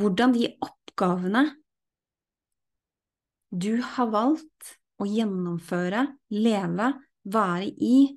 hvordan 0.01 0.33
de 0.37 0.49
oppgavene 0.65 1.45
du 3.51 3.81
har 3.83 4.11
valgt 4.13 4.77
å 5.01 5.07
gjennomføre, 5.09 6.07
leve, 6.31 6.93
være 7.25 7.67
i, 7.83 8.17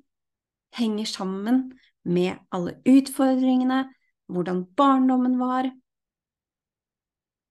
henger 0.78 1.08
sammen 1.10 1.64
med 2.06 2.38
alle 2.54 2.76
utfordringene, 2.88 3.82
hvordan 4.30 4.62
barndommen 4.78 5.34
var, 5.40 5.68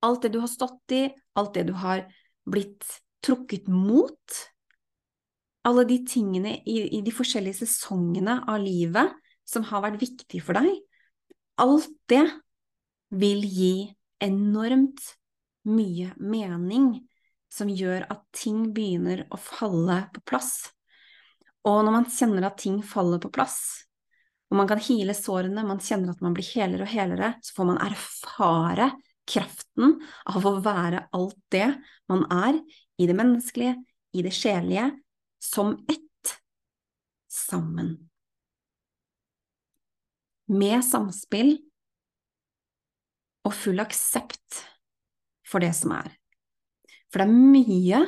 alt 0.03 0.23
det 0.23 0.33
du 0.33 0.39
har 0.43 0.51
stått 0.51 0.95
i, 0.95 1.03
alt 1.35 1.53
det 1.57 1.67
du 1.69 1.73
har 1.79 2.05
blitt 2.49 2.87
trukket 3.23 3.67
mot, 3.71 4.39
alle 5.67 5.85
de 5.87 5.99
tingene 6.07 6.57
i, 6.67 6.79
i 6.97 7.03
de 7.03 7.11
forskjellige 7.15 7.63
sesongene 7.63 8.41
av 8.47 8.63
livet 8.63 9.11
som 9.47 9.65
har 9.69 9.83
vært 9.85 10.01
viktig 10.01 10.41
for 10.43 10.57
deg, 10.57 10.69
alt 11.61 11.91
det 12.09 12.25
vil 13.13 13.43
gi 13.45 13.75
enormt 14.23 15.03
mye 15.69 16.13
mening 16.17 16.95
som 17.53 17.69
gjør 17.69 18.07
at 18.09 18.23
ting 18.35 18.71
begynner 18.73 19.25
å 19.31 19.37
falle 19.37 19.99
på 20.15 20.23
plass. 20.25 20.53
Og 21.63 21.83
når 21.85 21.95
man 21.95 22.09
kjenner 22.11 22.47
at 22.47 22.57
ting 22.59 22.81
faller 22.85 23.21
på 23.23 23.31
plass, 23.33 23.59
og 24.51 24.59
man 24.59 24.69
kan 24.69 24.81
hile 24.85 25.15
sårene, 25.17 25.63
man 25.65 25.81
kjenner 25.81 26.13
at 26.13 26.21
man 26.21 26.35
blir 26.35 26.45
helere 26.45 26.85
og 26.85 26.91
helere, 26.91 27.33
så 27.41 27.55
får 27.57 27.69
man 27.71 27.81
erfare 27.81 28.91
kraften 29.29 29.95
av 30.29 30.45
å 30.45 30.57
være 30.61 31.07
alt 31.15 31.39
det 31.53 31.69
man 32.11 32.25
er, 32.29 32.59
i 33.01 33.07
det 33.09 33.15
menneskelige, 33.17 33.79
i 34.13 34.21
det 34.21 34.33
sjelelige, 34.35 34.91
som 35.41 35.73
ett, 35.89 36.35
sammen. 37.33 37.95
Med 40.51 40.83
samspill 40.85 41.55
og 43.43 43.53
full 43.55 43.79
aksept 43.83 44.63
for 45.47 45.63
det 45.63 45.71
som 45.77 45.93
er. 45.95 46.11
For 47.11 47.21
det 47.21 47.27
er 47.27 47.33
mye 47.53 48.03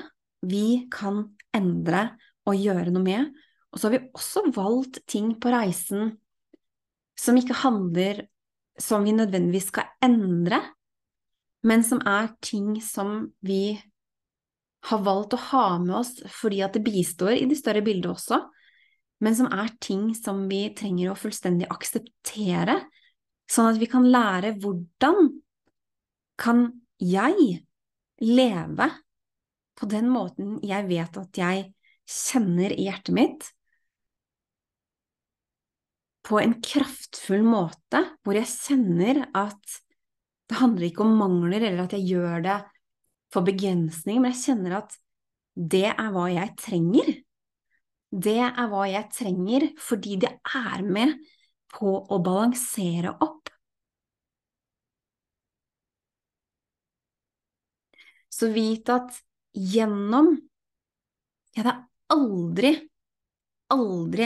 vi 0.45 0.67
kan 0.93 1.23
endre 1.55 2.07
og 2.45 2.59
gjøre 2.59 2.91
noe 2.93 3.03
med, 3.05 3.33
og 3.71 3.79
så 3.79 3.87
har 3.87 3.95
vi 3.95 4.13
også 4.15 4.45
valgt 4.55 5.01
ting 5.09 5.33
på 5.41 5.51
reisen 5.53 6.15
som 7.19 7.37
ikke 7.39 7.57
handler 7.63 8.25
som 8.81 9.05
vi 9.07 9.13
nødvendigvis 9.15 9.69
skal 9.71 9.87
endre, 10.03 10.59
men 11.65 11.83
som 11.83 12.01
er 12.05 12.33
ting 12.43 12.75
som 12.83 13.29
vi 13.45 13.77
har 14.85 15.01
valgt 15.05 15.33
å 15.33 15.43
ha 15.49 15.67
med 15.81 15.95
oss 16.01 16.11
fordi 16.35 16.59
at 16.65 16.75
det 16.75 16.83
bistår 16.85 17.39
i 17.39 17.47
det 17.49 17.57
større 17.57 17.81
bildet 17.85 18.11
også, 18.11 18.41
men 19.23 19.35
som 19.37 19.47
er 19.53 19.71
ting 19.83 20.09
som 20.17 20.43
vi 20.49 20.67
trenger 20.75 21.11
å 21.11 21.19
fullstendig 21.19 21.69
akseptere, 21.71 22.79
sånn 23.49 23.71
at 23.73 23.79
vi 23.81 23.89
kan 23.89 24.07
lære 24.09 24.55
hvordan 24.59 25.29
kan 26.41 26.65
jeg 26.99 27.61
leve 28.23 28.89
på 29.75 29.87
den 29.91 30.07
måten 30.11 30.57
jeg 30.63 30.87
vet 30.89 31.19
at 31.19 31.39
jeg 31.39 31.65
kjenner 32.05 32.73
i 32.75 32.87
hjertet 32.87 33.15
mitt, 33.15 33.47
på 36.25 36.39
en 36.41 36.55
kraftfull 36.63 37.43
måte, 37.45 38.01
hvor 38.25 38.37
jeg 38.37 38.49
kjenner 38.49 39.27
at 39.37 39.75
det 40.49 40.57
handler 40.57 40.87
ikke 40.87 41.05
om 41.05 41.17
mangler 41.19 41.67
eller 41.67 41.85
at 41.85 41.93
jeg 41.97 42.15
gjør 42.15 42.45
det 42.45 42.57
for 43.33 43.45
begrensning, 43.45 44.21
men 44.21 44.33
jeg 44.33 44.41
kjenner 44.41 44.79
at 44.81 44.97
det 45.55 45.87
er 45.91 46.09
hva 46.13 46.25
jeg 46.33 46.53
trenger. 46.61 47.11
Det 48.15 48.37
er 48.39 48.67
hva 48.71 48.85
jeg 48.87 49.11
trenger 49.11 49.65
fordi 49.81 50.15
det 50.23 50.31
er 50.55 50.83
med 50.87 51.17
på 51.75 51.97
å 51.99 52.19
balansere 52.23 53.11
opp. 53.19 53.49
Så 58.31 58.51
vit 58.55 58.87
at 58.91 59.19
gjennom 59.55 60.35
Jeg 61.55 61.63
hadde 61.63 61.75
aldri, 62.11 62.71
aldri 63.71 64.25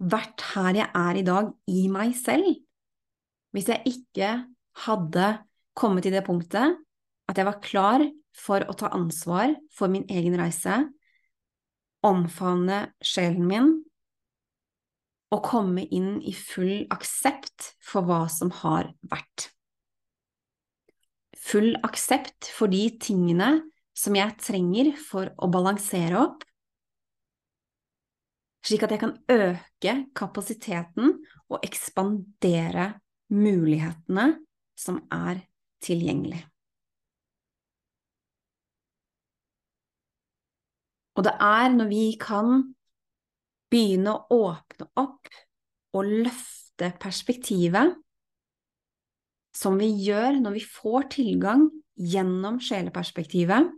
vært 0.00 0.44
her 0.54 0.78
jeg 0.78 0.86
er 0.96 1.18
i 1.20 1.24
dag, 1.26 1.50
i 1.68 1.82
meg 1.92 2.14
selv, 2.16 2.54
hvis 3.52 3.68
jeg 3.68 3.84
ikke 3.90 4.30
hadde 4.86 5.26
kommet 5.76 6.06
til 6.06 6.16
det 6.16 6.24
punktet 6.24 6.80
at 7.28 7.36
jeg 7.36 7.46
var 7.46 7.60
klar 7.60 8.04
for 8.34 8.64
å 8.64 8.76
ta 8.80 8.90
ansvar 8.96 9.52
for 9.76 9.92
min 9.92 10.08
egen 10.08 10.38
reise, 10.40 10.80
omfavne 12.04 12.86
sjelen 13.04 13.48
min 13.48 13.72
og 15.34 15.42
komme 15.48 15.82
inn 15.90 16.20
i 16.22 16.34
full 16.36 16.84
aksept 16.94 17.72
for 17.82 18.06
hva 18.06 18.24
som 18.30 18.52
har 18.62 18.92
vært. 19.10 19.48
Full 21.44 21.74
aksept 21.84 22.48
for 22.54 22.70
de 22.72 22.86
tingene 23.02 23.56
som 23.94 24.16
jeg 24.16 24.36
trenger 24.42 24.92
for 24.98 25.30
å 25.38 25.50
balansere 25.50 26.18
opp, 26.20 26.44
slik 28.64 28.86
at 28.86 28.94
jeg 28.94 29.02
kan 29.02 29.16
øke 29.30 29.96
kapasiteten 30.16 31.18
og 31.50 31.66
ekspandere 31.66 32.94
mulighetene 33.34 34.30
som 34.78 35.02
er 35.12 35.44
tilgjengelig. 35.84 36.40
Og 41.14 41.26
det 41.26 41.34
er 41.38 41.68
når 41.74 41.90
vi 41.90 42.06
kan 42.20 42.56
begynne 43.70 44.14
å 44.14 44.38
åpne 44.50 44.88
opp 44.98 45.30
og 45.94 46.10
løfte 46.10 46.90
perspektivet, 47.00 47.94
som 49.54 49.78
vi 49.78 49.92
gjør 50.02 50.40
når 50.42 50.56
vi 50.58 50.64
får 50.66 51.08
tilgang 51.14 51.68
gjennom 51.94 52.58
sjeleperspektivet, 52.62 53.70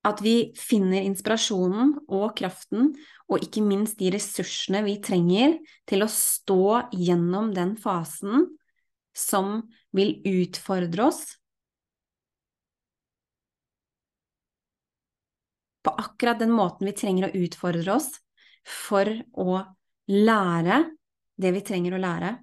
at 0.00 0.20
vi 0.24 0.52
finner 0.56 1.04
inspirasjonen 1.04 1.92
og 2.08 2.32
kraften, 2.38 2.94
og 3.28 3.44
ikke 3.44 3.64
minst 3.64 3.98
de 4.00 4.12
ressursene 4.14 4.80
vi 4.86 4.96
trenger 5.04 5.58
til 5.88 6.04
å 6.04 6.08
stå 6.12 6.88
gjennom 6.96 7.52
den 7.56 7.74
fasen 7.80 8.46
som 9.16 9.58
vil 9.96 10.16
utfordre 10.24 11.10
oss 11.10 11.24
på 15.82 15.94
akkurat 15.96 16.40
den 16.40 16.52
måten 16.52 16.88
vi 16.88 16.96
trenger 16.96 17.28
å 17.28 17.42
utfordre 17.44 17.96
oss 17.96 18.10
for 18.66 19.08
å 19.32 19.60
lære 20.10 20.82
det 21.40 21.52
vi 21.56 21.64
trenger 21.64 21.96
å 21.96 22.02
lære. 22.02 22.34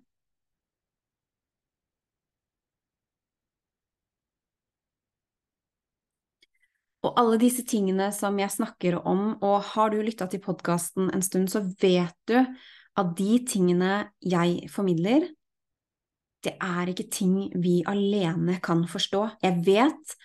Og 7.05 7.13
alle 7.21 7.37
disse 7.39 7.63
tingene 7.67 8.09
som 8.15 8.35
jeg 8.41 8.51
snakker 8.51 8.97
om, 8.99 9.37
og 9.45 9.61
har 9.71 9.93
du 9.93 10.01
lytta 10.01 10.27
til 10.31 10.41
podkasten 10.43 11.11
en 11.13 11.23
stund, 11.23 11.47
så 11.51 11.61
vet 11.79 12.15
du 12.27 12.35
at 12.97 13.11
de 13.15 13.37
tingene 13.47 14.07
jeg 14.25 14.67
formidler, 14.73 15.29
det 16.43 16.55
er 16.63 16.89
ikke 16.91 17.07
ting 17.11 17.35
vi 17.61 17.79
alene 17.87 18.57
kan 18.63 18.83
forstå. 18.89 19.23
Jeg 19.43 19.61
vet 19.65 20.17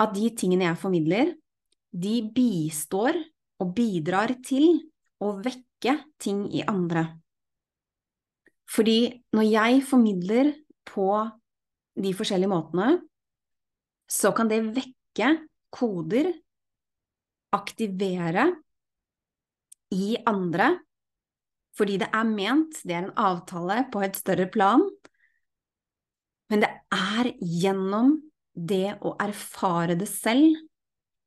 at 0.00 0.14
de 0.16 0.30
tingene 0.36 0.68
jeg 0.68 0.80
formidler, 0.80 1.32
de 1.90 2.20
bistår 2.34 3.18
og 3.60 3.74
bidrar 3.76 4.36
til 4.46 4.80
å 5.20 5.34
vekke 5.42 5.96
ting 6.20 6.46
i 6.54 6.62
andre. 6.68 7.04
Fordi 8.70 9.10
når 9.34 9.46
jeg 9.48 9.82
formidler 9.88 10.52
på 10.86 11.10
de 12.00 12.12
forskjellige 12.16 12.50
måtene, 12.52 13.00
så 14.10 14.30
kan 14.34 14.50
det 14.50 14.62
vekke 14.76 15.32
koder, 15.74 16.30
aktivere 17.54 18.46
i 19.94 20.14
andre, 20.30 20.70
fordi 21.74 21.98
det 22.02 22.10
er 22.14 22.26
ment, 22.30 22.78
det 22.86 22.94
er 22.94 23.06
en 23.08 23.18
avtale 23.18 23.82
på 23.90 24.02
et 24.06 24.18
større 24.18 24.46
plan, 24.52 24.82
men 26.50 26.62
det 26.62 26.70
er 26.94 27.30
gjennom 27.38 28.16
det 28.54 28.98
å 29.06 29.14
erfare 29.22 29.96
det 29.98 30.08
selv 30.10 30.58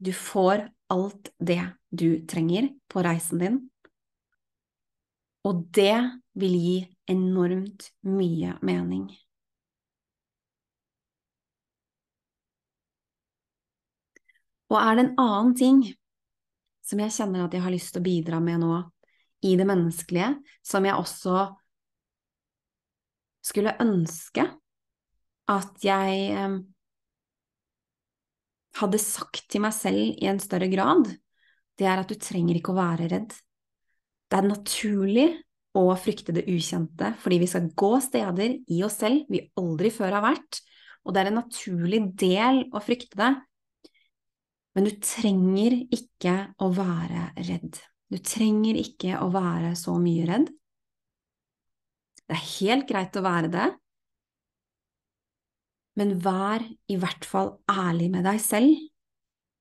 du 0.03 0.11
får 0.13 0.67
alt 0.93 1.31
det 1.39 1.61
du 1.89 2.25
trenger 2.27 2.69
på 2.91 3.03
reisen 3.05 3.39
din. 3.39 3.59
Og 5.47 5.65
det 5.75 5.95
vil 6.39 6.55
gi 6.59 6.77
enormt 7.11 7.89
mye 8.07 8.55
mening. 8.63 9.07
Og 14.73 14.79
er 14.79 14.95
det 14.95 15.03
en 15.05 15.19
annen 15.21 15.53
ting 15.57 15.83
som 16.83 16.99
jeg 16.99 17.13
kjenner 17.13 17.45
at 17.45 17.53
jeg 17.53 17.63
har 17.63 17.73
lyst 17.73 17.93
til 17.93 18.01
å 18.01 18.07
bidra 18.07 18.39
med 18.43 18.63
nå, 18.63 18.79
i 19.43 19.55
det 19.59 19.67
menneskelige, 19.67 20.33
som 20.63 20.85
jeg 20.87 20.95
også 20.97 21.47
skulle 23.43 23.75
ønske 23.83 24.47
at 25.51 25.83
jeg 25.83 26.19
eh, 26.31 26.59
hadde 28.79 28.99
sagt 29.01 29.45
til 29.51 29.63
meg 29.63 29.75
selv 29.75 30.17
i 30.17 30.29
en 30.29 30.41
større 30.41 30.69
grad, 30.71 31.09
det 31.77 31.87
er 31.89 32.01
at 32.01 32.09
du 32.09 32.17
trenger 32.19 32.57
ikke 32.57 32.73
å 32.73 32.79
være 32.79 33.09
redd. 33.11 33.33
Det 34.29 34.39
er 34.39 34.47
naturlig 34.49 35.27
å 35.77 35.87
frykte 35.97 36.33
det 36.35 36.45
ukjente, 36.49 37.13
fordi 37.21 37.39
vi 37.41 37.49
skal 37.49 37.71
gå 37.77 37.91
steder 38.01 38.59
i 38.73 38.83
oss 38.85 38.99
selv 39.01 39.29
vi 39.31 39.41
aldri 39.59 39.89
før 39.93 40.17
har 40.19 40.25
vært, 40.25 40.61
og 41.03 41.13
det 41.13 41.21
er 41.21 41.31
en 41.31 41.41
naturlig 41.41 42.01
del 42.19 42.61
å 42.73 42.81
frykte 42.83 43.19
det, 43.19 43.31
men 44.73 44.87
du 44.87 44.93
trenger 45.03 45.75
ikke 45.93 46.35
å 46.63 46.69
være 46.73 47.27
redd. 47.45 47.77
Du 48.09 48.17
trenger 48.21 48.77
ikke 48.79 49.19
å 49.21 49.29
være 49.33 49.73
så 49.77 49.95
mye 50.01 50.25
redd. 50.29 50.49
Det 52.23 52.37
er 52.37 52.47
helt 52.55 52.87
greit 52.89 53.17
å 53.19 53.25
være 53.25 53.51
det, 53.53 53.67
men 55.99 56.17
vær 56.23 56.63
i 56.89 56.97
hvert 56.99 57.25
fall 57.27 57.55
ærlig 57.69 58.09
med 58.13 58.25
deg 58.25 58.41
selv. 58.41 58.73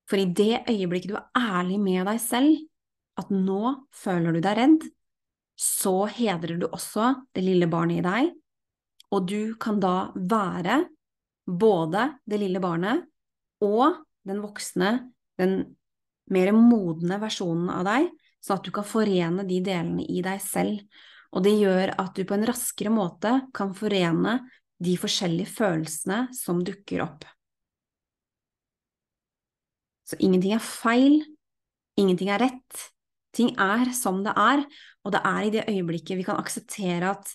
For 0.09 0.21
i 0.21 0.29
det 0.29 0.65
øyeblikket 0.71 1.13
du 1.13 1.19
er 1.19 1.29
ærlig 1.39 1.79
med 1.81 2.07
deg 2.09 2.21
selv, 2.23 2.57
at 3.21 3.31
nå 3.33 3.75
føler 3.95 4.35
du 4.35 4.41
deg 4.45 4.59
redd, 4.59 4.87
så 5.59 6.07
hedrer 6.11 6.59
du 6.59 6.67
også 6.71 7.13
det 7.37 7.45
lille 7.45 7.69
barnet 7.71 8.01
i 8.01 8.07
deg, 8.07 8.33
og 9.13 9.29
du 9.29 9.55
kan 9.61 9.79
da 9.81 10.11
være 10.17 10.83
både 11.45 12.09
det 12.29 12.41
lille 12.41 12.63
barnet 12.63 13.05
og 13.63 14.01
den 14.27 14.41
voksne, 14.43 14.93
den 15.39 15.77
mer 16.33 16.53
modne 16.57 17.19
versjonen 17.21 17.69
av 17.75 17.85
deg, 17.87 18.09
sånn 18.43 18.59
at 18.59 18.67
du 18.67 18.73
kan 18.75 18.87
forene 18.87 19.45
de 19.47 19.61
delene 19.65 20.07
i 20.07 20.23
deg 20.25 20.41
selv. 20.43 20.81
Og 21.33 21.45
det 21.45 21.55
gjør 21.59 21.95
at 21.99 22.17
du 22.17 22.25
på 22.29 22.37
en 22.37 22.47
raskere 22.49 22.93
måte 22.93 23.35
kan 23.57 23.73
forene 23.77 24.41
de 24.83 24.97
forskjellige 24.99 25.53
følelsene 25.55 26.27
som 26.37 26.63
dukker 26.65 27.05
opp. 27.05 27.27
Så 30.09 30.19
ingenting 30.21 30.57
er 30.57 30.65
feil, 30.65 31.23
ingenting 31.97 32.33
er 32.33 32.43
rett. 32.43 32.89
Ting 33.33 33.55
er 33.61 33.95
som 33.97 34.21
det 34.27 34.35
er, 34.37 34.65
og 35.07 35.15
det 35.15 35.23
er 35.25 35.45
i 35.47 35.53
det 35.55 35.69
øyeblikket 35.71 36.19
vi 36.19 36.27
kan 36.27 36.41
akseptere 36.41 37.15
at 37.15 37.31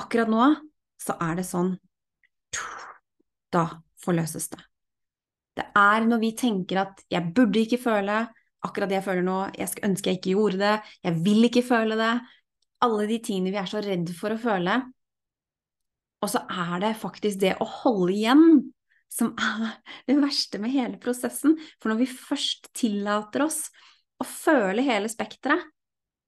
akkurat 0.00 0.30
nå 0.32 0.46
så 1.00 1.18
er 1.20 1.36
det 1.40 1.44
sånn. 1.48 1.74
Da 3.52 3.66
forløses 4.00 4.48
det. 4.54 4.62
Det 5.54 5.66
er 5.78 6.06
når 6.08 6.22
vi 6.22 6.32
tenker 6.38 6.80
at 6.86 7.04
jeg 7.12 7.30
burde 7.34 7.60
ikke 7.60 7.82
føle 7.82 8.24
akkurat 8.64 8.88
det 8.88 8.98
jeg 8.98 9.06
føler 9.06 9.26
nå, 9.26 9.38
jeg 9.58 9.70
skulle 9.70 9.90
ønske 9.92 10.10
jeg 10.10 10.18
ikke 10.18 10.34
gjorde 10.34 10.60
det, 10.62 10.74
jeg 11.04 11.20
vil 11.26 11.48
ikke 11.50 11.62
føle 11.66 11.98
det, 12.00 12.12
alle 12.84 13.06
de 13.08 13.18
tingene 13.24 13.52
vi 13.52 13.60
er 13.60 13.68
så 13.68 13.82
redd 13.84 14.10
for 14.16 14.34
å 14.34 14.40
føle, 14.40 14.78
Og 16.24 16.30
så 16.32 16.40
er 16.48 16.78
det 16.80 16.94
faktisk 16.96 17.42
det 17.42 17.52
å 17.60 17.68
holde 17.82 18.14
igjen 18.14 18.46
som 19.12 19.34
er 19.36 19.76
det 20.08 20.16
verste 20.22 20.60
med 20.62 20.72
hele 20.74 20.98
prosessen. 21.02 21.58
For 21.78 21.92
når 21.92 22.02
vi 22.02 22.10
først 22.10 22.70
tillater 22.76 23.44
oss 23.46 23.66
å 24.22 24.26
føle 24.26 24.84
hele 24.86 25.10
spekteret, 25.12 25.70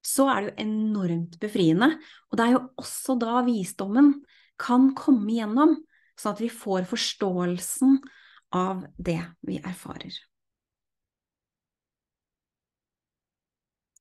så 0.06 0.28
er 0.30 0.38
det 0.38 0.50
jo 0.52 0.66
enormt 0.68 1.40
befriende. 1.42 1.88
Og 2.30 2.38
det 2.38 2.44
er 2.44 2.54
jo 2.54 2.62
også 2.78 3.16
da 3.18 3.40
visdommen 3.46 4.12
kan 4.60 4.92
komme 4.96 5.32
igjennom, 5.32 5.74
sånn 6.16 6.36
at 6.36 6.42
vi 6.44 6.50
får 6.52 6.86
forståelsen 6.88 7.98
av 8.56 8.84
det 8.96 9.18
vi 9.44 9.58
erfarer. 9.58 10.14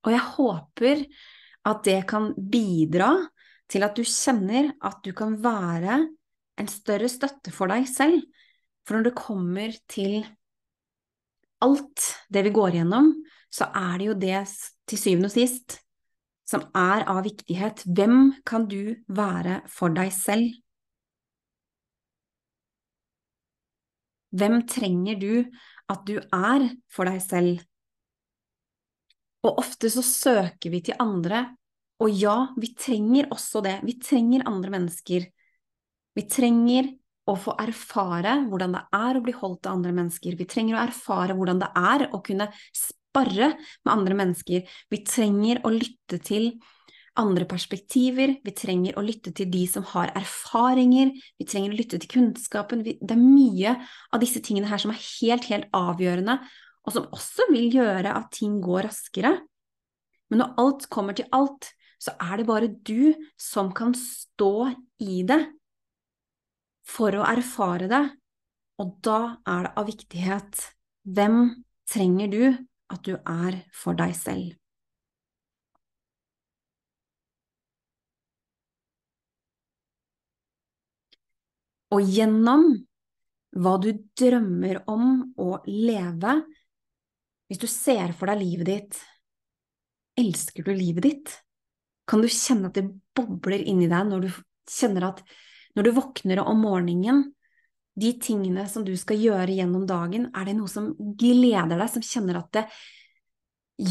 Og 0.05 0.13
jeg 0.13 0.25
håper 0.35 1.01
at 1.65 1.81
det 1.87 1.97
kan 2.05 2.29
bidra 2.37 3.09
til 3.71 3.85
at 3.85 3.97
du 3.97 4.03
kjenner 4.05 4.73
at 4.85 4.99
du 5.05 5.11
kan 5.17 5.37
være 5.43 5.99
en 6.61 6.69
større 6.71 7.09
støtte 7.11 7.53
for 7.53 7.71
deg 7.71 7.87
selv. 7.89 8.21
For 8.85 8.97
når 8.97 9.09
det 9.09 9.17
kommer 9.17 9.79
til 9.91 10.19
alt 11.65 12.11
det 12.29 12.45
vi 12.45 12.53
går 12.53 12.77
gjennom, 12.79 13.09
så 13.49 13.71
er 13.73 13.97
det 13.97 14.11
jo 14.11 14.19
det 14.21 14.43
til 14.89 15.01
syvende 15.01 15.31
og 15.31 15.35
sist 15.35 15.79
som 16.45 16.67
er 16.77 17.05
av 17.09 17.23
viktighet. 17.25 17.81
Hvem 17.89 18.35
kan 18.45 18.67
du 18.69 18.95
være 19.09 19.63
for 19.71 19.93
deg 19.95 20.11
selv? 20.13 20.53
Hvem 24.35 24.59
trenger 24.69 25.17
du 25.17 25.33
at 25.89 26.03
du 26.05 26.19
er 26.19 26.67
for 26.91 27.09
deg 27.09 27.21
selv? 27.23 27.63
Og 29.45 29.61
ofte 29.61 29.89
så 29.93 30.03
søker 30.05 30.73
vi 30.73 30.81
til 30.85 30.97
andre, 30.99 31.47
og 32.03 32.11
ja, 32.11 32.35
vi 32.59 32.73
trenger 32.75 33.29
også 33.31 33.61
det. 33.63 33.79
Vi 33.87 33.95
trenger 34.03 34.45
andre 34.49 34.73
mennesker. 34.73 35.25
Vi 36.15 36.23
trenger 36.31 36.91
å 37.25 37.35
få 37.39 37.55
erfare 37.59 38.37
hvordan 38.49 38.75
det 38.75 38.83
er 38.93 39.17
å 39.17 39.23
bli 39.23 39.33
holdt 39.35 39.65
av 39.65 39.77
andre 39.77 39.93
mennesker. 39.95 40.35
Vi 40.37 40.47
trenger 40.49 40.77
å 40.77 40.83
erfare 40.83 41.35
hvordan 41.37 41.61
det 41.63 41.71
er 41.79 42.07
å 42.11 42.21
kunne 42.25 42.49
sparre 42.75 43.53
med 43.55 43.93
andre 43.93 44.17
mennesker. 44.19 44.67
Vi 44.91 45.01
trenger 45.07 45.63
å 45.65 45.71
lytte 45.73 46.19
til 46.19 46.51
andre 47.15 47.45
perspektiver, 47.47 48.33
vi 48.43 48.51
trenger 48.51 48.97
å 48.99 49.03
lytte 49.05 49.31
til 49.31 49.47
de 49.47 49.61
som 49.71 49.85
har 49.93 50.11
erfaringer, 50.19 51.13
vi 51.39 51.45
trenger 51.47 51.71
å 51.71 51.77
lytte 51.79 51.99
til 52.03 52.11
kunnskapen. 52.11 52.83
Det 52.83 52.99
er 52.99 53.21
mye 53.21 53.77
av 54.11 54.19
disse 54.19 54.41
tingene 54.43 54.67
her 54.67 54.83
som 54.83 54.91
er 54.91 54.99
helt, 54.99 55.47
helt 55.47 55.71
avgjørende 55.71 56.41
og 56.85 56.93
som 56.93 57.07
også 57.15 57.47
vil 57.53 57.71
gjøre 57.79 58.11
at 58.13 58.29
ting 58.35 58.59
går 58.63 58.85
raskere. 58.89 59.31
Men 60.29 60.41
når 60.41 60.53
alt 60.61 60.87
kommer 60.91 61.17
til 61.17 61.27
alt, 61.35 61.71
så 62.05 62.13
er 62.21 62.37
det 62.37 62.45
bare 62.45 62.69
du 62.85 63.15
som 63.41 63.71
kan 63.73 63.95
stå 63.97 64.69
i 65.01 65.23
det 65.25 65.39
for 66.85 67.15
å 67.17 67.25
erfare 67.25 67.89
det, 67.89 68.03
og 68.77 68.97
da 69.05 69.19
er 69.49 69.65
det 69.65 69.71
av 69.81 69.87
viktighet 69.89 70.61
hvem 71.17 71.39
trenger 71.89 72.29
du 72.29 72.43
at 72.93 73.01
du 73.07 73.15
er 73.17 73.57
for 73.73 73.97
deg 73.97 74.13
selv. 74.17 74.53
Og 81.95 82.03
gjennom 82.11 82.67
hva 83.55 83.75
du 83.79 83.89
drømmer 84.19 84.81
om 84.91 85.07
å 85.39 85.49
leve, 85.69 86.35
hvis 87.47 87.61
du 87.61 87.67
ser 87.71 88.13
for 88.17 88.29
deg 88.29 88.41
livet 88.41 88.69
ditt, 88.69 89.01
elsker 90.19 90.65
du 90.65 90.73
livet 90.75 91.07
ditt? 91.07 91.35
Kan 92.05 92.21
du 92.21 92.29
kjenne 92.29 92.69
at 92.69 92.77
det 92.77 92.87
bobler 93.17 93.63
inni 93.65 93.87
deg 93.91 94.09
når 94.09 94.27
du 94.27 94.29
kjenner 94.69 95.09
at 95.09 95.23
når 95.75 95.87
du 95.87 95.95
våkner 95.95 96.41
om 96.43 96.61
morgenen, 96.63 97.23
de 97.95 98.11
tingene 98.19 98.65
som 98.67 98.83
du 98.85 98.93
skal 98.99 99.19
gjøre 99.19 99.55
gjennom 99.55 99.85
dagen, 99.87 100.29
er 100.35 100.47
det 100.47 100.55
noe 100.57 100.71
som 100.71 100.91
gleder 101.19 101.75
deg, 101.75 101.87
som 101.91 102.03
kjenner 102.03 102.41
at 102.41 102.49
det 102.55 102.65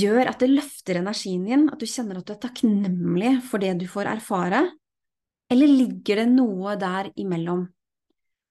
gjør 0.00 0.30
at 0.30 0.40
det 0.40 0.50
løfter 0.52 1.00
energien 1.00 1.44
din, 1.48 1.66
at 1.72 1.80
du 1.80 1.88
kjenner 1.88 2.20
at 2.20 2.28
du 2.28 2.34
er 2.34 2.42
takknemlig 2.42 3.32
for 3.48 3.64
det 3.64 3.72
du 3.80 3.86
får 3.88 4.12
erfare? 4.12 4.62
Eller 5.52 5.72
ligger 5.72 6.22
det 6.22 6.28
noe 6.32 6.76
der 6.80 7.10
imellom? 7.20 7.64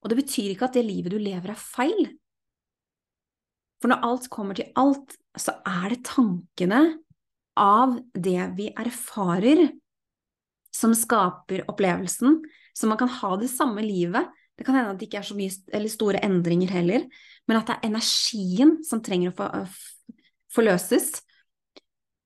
Og 0.04 0.12
det 0.12 0.20
betyr 0.20 0.52
ikke 0.52 0.68
at 0.70 0.78
det 0.78 0.86
livet 0.86 1.14
du 1.14 1.22
lever 1.22 1.54
er 1.54 1.62
feil, 1.62 2.12
for 3.84 3.92
når 3.92 4.06
alt 4.08 4.30
kommer 4.32 4.56
til 4.56 4.70
alt, 4.80 5.18
så 5.36 5.58
er 5.68 5.92
det 5.92 6.06
tankene 6.08 6.78
av 7.60 7.96
det 8.14 8.50
vi 8.58 8.70
erfarer, 8.70 9.68
som 10.74 10.96
skaper 10.98 11.66
opplevelsen. 11.70 12.40
Så 12.74 12.90
man 12.90 12.98
kan 12.98 13.12
ha 13.22 13.36
det 13.38 13.52
samme 13.52 13.84
livet. 13.86 14.32
Det 14.58 14.66
kan 14.66 14.76
hende 14.76 14.94
at 14.94 15.02
det 15.02 15.10
ikke 15.10 15.22
er 15.22 15.28
så 15.28 15.38
mye 15.38 15.54
eller 15.74 15.92
store 15.92 16.22
endringer 16.26 16.74
heller, 16.74 17.06
men 17.50 17.60
at 17.60 17.70
det 17.70 17.76
er 17.78 17.92
energien 17.92 18.78
som 18.86 19.02
trenger 19.06 19.34
å 19.34 19.64
forløses. 20.54 21.12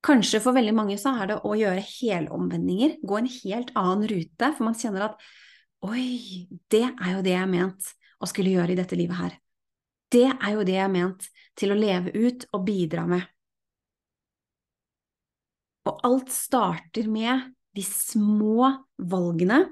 Kanskje 0.08 0.40
for 0.44 0.56
veldig 0.56 0.76
mange 0.76 0.98
så 1.00 1.16
er 1.20 1.32
det 1.32 1.40
å 1.44 1.56
gjøre 1.58 1.84
helomvendinger, 1.84 2.98
gå 3.04 3.20
en 3.20 3.32
helt 3.32 3.72
annen 3.80 4.08
rute, 4.12 4.52
for 4.56 4.68
man 4.68 4.78
kjenner 4.78 5.10
at 5.10 5.24
oi, 5.88 6.48
det 6.72 6.86
er 6.88 7.16
jo 7.16 7.24
det 7.26 7.34
jeg 7.34 7.44
er 7.44 7.52
ment 7.52 7.90
å 8.24 8.30
skulle 8.30 8.54
gjøre 8.54 8.76
i 8.76 8.80
dette 8.80 8.98
livet 9.00 9.20
her. 9.20 9.36
Det 10.12 10.28
er 10.30 10.54
jo 10.56 10.63
det 10.68 10.78
jeg 10.78 10.86
er 10.86 10.94
ment 10.94 11.28
til 11.60 11.74
å 11.74 11.80
leve 11.80 12.13
ut 12.16 12.48
og 12.56 12.63
bidra 12.68 13.04
med. 13.10 13.26
Og 15.88 16.04
alt 16.08 16.32
starter 16.34 17.08
med 17.10 17.52
de 17.78 17.84
små 17.86 18.67
valgene, 18.97 19.63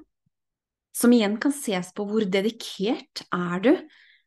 som 0.95 1.12
igjen 1.12 1.36
kan 1.41 1.51
ses 1.51 1.91
på 1.95 2.06
hvor 2.08 2.23
dedikert 2.32 3.25
er 3.34 3.63
du 3.63 3.71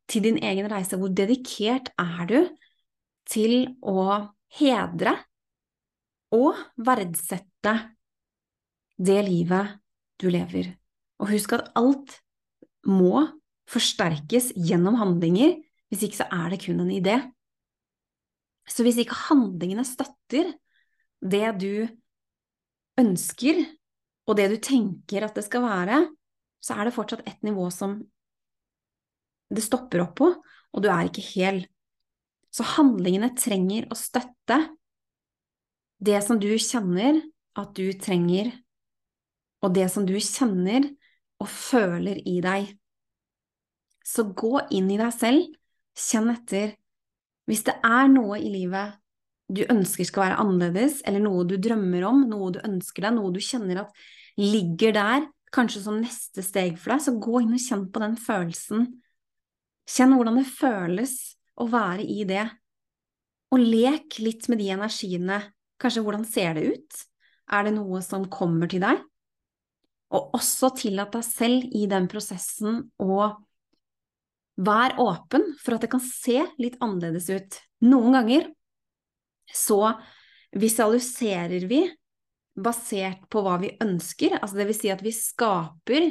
til 0.09 0.25
din 0.27 0.41
egen 0.45 0.69
reise, 0.69 0.99
hvor 1.01 1.13
dedikert 1.13 1.89
er 2.01 2.27
du 2.29 2.39
til 3.29 3.55
å 3.81 4.35
hedre 4.59 5.15
og 6.35 6.59
verdsette 6.77 7.75
det 8.99 9.19
livet 9.25 9.79
du 10.21 10.29
lever. 10.33 10.75
Og 11.23 11.33
husk 11.33 11.55
at 11.57 11.71
alt 11.79 12.19
må 12.89 13.25
forsterkes 13.69 14.53
gjennom 14.57 14.99
handlinger 15.01 15.57
hvis 15.89 16.05
ikke 16.05 16.21
så 16.21 16.29
er 16.33 16.53
det 16.53 16.63
kun 16.67 16.81
en 16.85 16.93
idé. 16.93 17.17
Så 18.69 18.85
hvis 18.85 19.01
ikke 19.01 19.17
handlingene 19.29 19.87
støtter 19.89 20.53
det 21.21 21.49
du 21.61 21.89
ønsker, 22.99 23.65
og 24.29 24.37
det 24.39 24.49
du 24.53 24.57
tenker 24.63 25.25
at 25.25 25.37
det 25.39 25.47
skal 25.47 25.65
være, 25.65 26.03
så 26.61 26.77
er 26.77 26.89
det 26.89 26.95
fortsatt 26.97 27.27
et 27.29 27.43
nivå 27.47 27.69
som 27.73 27.99
det 29.49 29.65
stopper 29.65 30.05
opp 30.05 30.17
på, 30.21 30.31
og 30.37 30.85
du 30.85 30.91
er 30.93 31.09
ikke 31.09 31.25
hel. 31.31 31.63
Så 32.53 32.67
handlingene 32.77 33.31
trenger 33.39 33.89
å 33.89 33.97
støtte 33.97 34.59
det 36.05 36.19
som 36.25 36.39
du 36.41 36.51
kjenner 36.61 37.23
at 37.59 37.73
du 37.77 37.89
trenger, 37.99 38.53
og 39.65 39.73
det 39.75 39.89
som 39.91 40.05
du 40.07 40.15
kjenner 40.23 40.87
og 41.43 41.49
føler 41.51 42.21
i 42.29 42.39
deg. 42.45 42.75
Så 44.07 44.29
gå 44.37 44.59
inn 44.75 44.91
i 44.93 45.01
deg 45.01 45.15
selv 45.15 45.55
Kjenn 45.99 46.31
etter. 46.31 46.77
Hvis 47.49 47.65
det 47.67 47.75
er 47.83 48.11
noe 48.13 48.39
i 48.39 48.51
livet 48.53 48.99
du 49.49 49.65
ønsker 49.73 50.05
skal 50.05 50.27
være 50.27 50.39
annerledes, 50.43 51.01
eller 51.09 51.25
noe 51.25 51.47
du 51.49 51.57
drømmer 51.61 52.05
om, 52.09 52.23
noe 52.29 52.53
du 52.55 52.61
ønsker 52.67 53.07
deg, 53.07 53.17
noe 53.17 53.33
du 53.33 53.41
kjenner 53.43 53.83
at 53.85 54.03
ligger 54.39 54.95
der, 54.97 55.27
kanskje 55.55 55.83
som 55.87 56.01
neste 56.03 56.45
steg 56.45 56.77
for 56.77 56.93
deg, 56.93 57.05
så 57.05 57.17
gå 57.17 57.43
inn 57.43 57.55
og 57.57 57.63
kjenn 57.63 57.87
på 57.93 58.03
den 58.05 58.17
følelsen. 58.21 58.87
Kjenn 59.89 60.13
hvordan 60.19 60.41
det 60.43 60.49
føles 60.51 61.15
å 61.59 61.67
være 61.73 62.05
i 62.05 62.27
det, 62.29 62.45
og 63.49 63.65
lek 63.65 64.19
litt 64.21 64.45
med 64.53 64.61
de 64.61 64.69
energiene. 64.75 65.41
Kanskje 65.81 66.03
hvordan 66.05 66.27
ser 66.29 66.59
det 66.59 66.67
ut? 66.75 67.05
Er 67.49 67.65
det 67.65 67.73
noe 67.79 68.03
som 68.05 68.27
kommer 68.29 68.69
til 68.69 68.83
deg? 68.85 69.01
Og 70.13 70.35
også 70.37 70.75
tillat 70.77 71.15
deg 71.17 71.25
selv 71.25 71.77
i 71.77 71.87
den 71.89 72.09
prosessen 72.11 72.83
å 73.01 73.35
Vær 74.59 74.97
åpen 74.99 75.45
for 75.63 75.77
at 75.77 75.85
det 75.85 75.91
kan 75.93 76.01
se 76.03 76.41
litt 76.59 76.81
annerledes 76.83 77.29
ut. 77.31 77.59
Noen 77.87 78.17
ganger 78.17 78.49
så 79.55 79.93
visualiserer 80.59 81.67
vi 81.69 81.83
basert 82.59 83.27
på 83.31 83.43
hva 83.45 83.57
vi 83.63 83.73
ønsker, 83.85 84.39
altså 84.41 84.59
det 84.59 84.69
vil 84.69 84.79
si 84.79 84.91
at 84.93 85.03
vi 85.05 85.15
skaper 85.15 86.09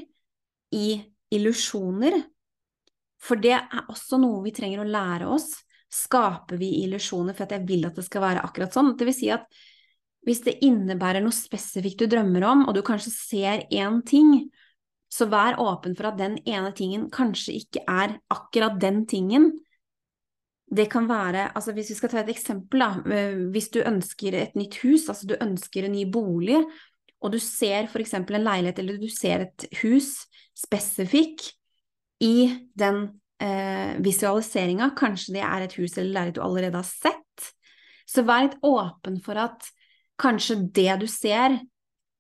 i 0.76 0.88
illusjoner. 1.34 2.20
For 3.18 3.40
det 3.42 3.56
er 3.58 3.88
også 3.90 4.20
noe 4.22 4.44
vi 4.46 4.54
trenger 4.56 4.84
å 4.84 4.88
lære 4.88 5.28
oss. 5.34 5.50
Skaper 5.92 6.60
vi 6.60 6.84
illusjoner 6.84 7.36
for 7.36 7.48
at 7.48 7.58
jeg 7.58 7.68
vil 7.68 7.88
at 7.88 7.98
det 7.98 8.06
skal 8.06 8.24
være 8.24 8.46
akkurat 8.46 8.76
sånn? 8.76 8.94
Det 9.00 9.08
vil 9.08 9.18
si 9.18 9.32
at 9.34 9.48
hvis 10.28 10.44
det 10.44 10.58
innebærer 10.66 11.24
noe 11.24 11.36
spesifikt 11.36 12.04
du 12.04 12.12
drømmer 12.12 12.44
om, 12.44 12.66
og 12.68 12.76
du 12.76 12.82
kanskje 12.86 13.14
ser 13.14 13.64
én 13.72 14.02
ting, 14.08 14.50
så 15.08 15.30
vær 15.32 15.56
åpen 15.64 15.96
for 15.96 16.10
at 16.10 16.20
den 16.20 16.36
ene 16.44 16.74
tingen 16.76 17.08
kanskje 17.14 17.56
ikke 17.62 17.84
er 17.88 18.18
akkurat 18.34 18.76
den 18.82 19.06
tingen. 19.08 19.54
Det 20.68 20.89
kan 20.91 21.05
være, 21.07 21.47
altså 21.55 21.72
hvis 21.72 21.93
vi 21.93 21.95
skal 21.95 22.11
ta 22.11 22.20
et 22.22 22.34
eksempel, 22.34 22.82
da, 22.84 23.15
eh, 23.15 23.38
hvis 23.53 23.70
du 23.72 23.80
ønsker 23.86 24.36
et 24.36 24.57
nytt 24.59 24.76
hus, 24.84 25.07
altså 25.07 25.30
du 25.30 25.38
ønsker 25.39 25.88
en 25.88 25.95
ny 25.95 26.03
bolig, 26.11 26.59
og 27.24 27.32
du 27.34 27.39
ser 27.41 27.88
f.eks. 27.88 28.13
en 28.20 28.28
leilighet 28.28 28.82
eller 28.84 28.99
du 28.99 29.07
ser 29.09 29.47
et 29.47 29.68
hus 29.82 30.28
spesifikk 30.57 31.45
i 32.24 32.49
den 32.78 33.05
eh, 33.39 33.95
visualiseringa, 34.03 34.91
kanskje 34.97 35.38
det 35.38 35.45
er 35.45 35.65
et 35.65 35.78
hus 35.80 35.95
eller 35.97 36.11
leilighet 36.11 36.38
du 36.38 36.43
allerede 36.45 36.82
har 36.82 36.89
sett, 36.89 37.47
så 38.07 38.26
vær 38.28 38.47
litt 38.47 38.59
åpen 38.65 39.22
for 39.24 39.39
at 39.39 39.70
kanskje 40.20 40.59
det 40.76 40.91
du 41.01 41.07
ser, 41.11 41.59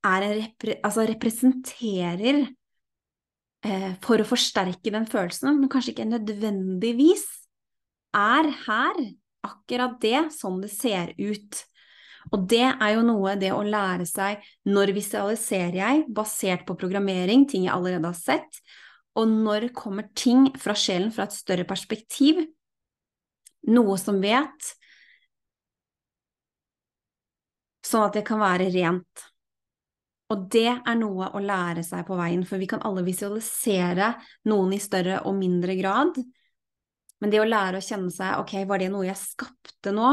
repre 0.07 0.77
altså 0.85 1.03
representerer 1.09 2.45
eh, 3.65 3.91
for 4.03 4.23
å 4.23 4.27
forsterke 4.29 4.93
den 4.93 5.07
følelsen, 5.09 5.57
men 5.59 5.71
kanskje 5.71 5.91
ikke 5.91 6.07
nødvendigvis 6.13 7.25
er 8.15 8.51
her 8.65 9.01
akkurat 9.47 9.97
det 10.01 10.27
sånn 10.35 10.61
det 10.63 10.71
ser 10.73 11.13
ut. 11.17 11.61
Og 12.33 12.43
det 12.49 12.65
er 12.67 12.91
jo 12.95 13.05
noe 13.07 13.37
det 13.39 13.53
å 13.55 13.63
lære 13.63 14.07
seg 14.07 14.43
når 14.67 14.91
visualiserer 14.97 15.77
jeg, 15.79 16.03
basert 16.11 16.65
på 16.67 16.75
programmering, 16.79 17.45
ting 17.47 17.67
jeg 17.67 17.75
allerede 17.75 18.11
har 18.11 18.19
sett, 18.19 18.61
og 19.17 19.31
når 19.31 19.71
kommer 19.75 20.09
ting 20.17 20.51
fra 20.59 20.75
sjelen 20.77 21.13
fra 21.13 21.25
et 21.25 21.35
større 21.35 21.65
perspektiv, 21.67 22.43
noe 23.71 23.95
som 23.99 24.19
vet, 24.21 24.73
sånn 27.87 28.05
at 28.09 28.19
det 28.19 28.25
kan 28.27 28.43
være 28.43 28.69
rent. 28.75 29.25
Og 30.27 30.43
det 30.51 30.69
er 30.69 30.97
noe 30.99 31.29
å 31.31 31.41
lære 31.41 31.85
seg 31.87 32.03
på 32.07 32.17
veien, 32.19 32.43
for 32.45 32.59
vi 32.59 32.67
kan 32.69 32.83
alle 32.85 33.05
visualisere 33.07 34.11
noen 34.51 34.75
i 34.75 34.81
større 34.83 35.21
og 35.23 35.37
mindre 35.39 35.77
grad, 35.79 36.19
men 37.21 37.33
det 37.33 37.41
å 37.41 37.47
lære 37.47 37.79
å 37.79 37.83
kjenne 37.83 38.13
seg 38.13 38.41
ok, 38.41 38.59
var 38.69 38.81
det 38.81 38.89
noe 38.93 39.07
jeg 39.07 39.19
skapte 39.19 39.93
nå, 39.95 40.11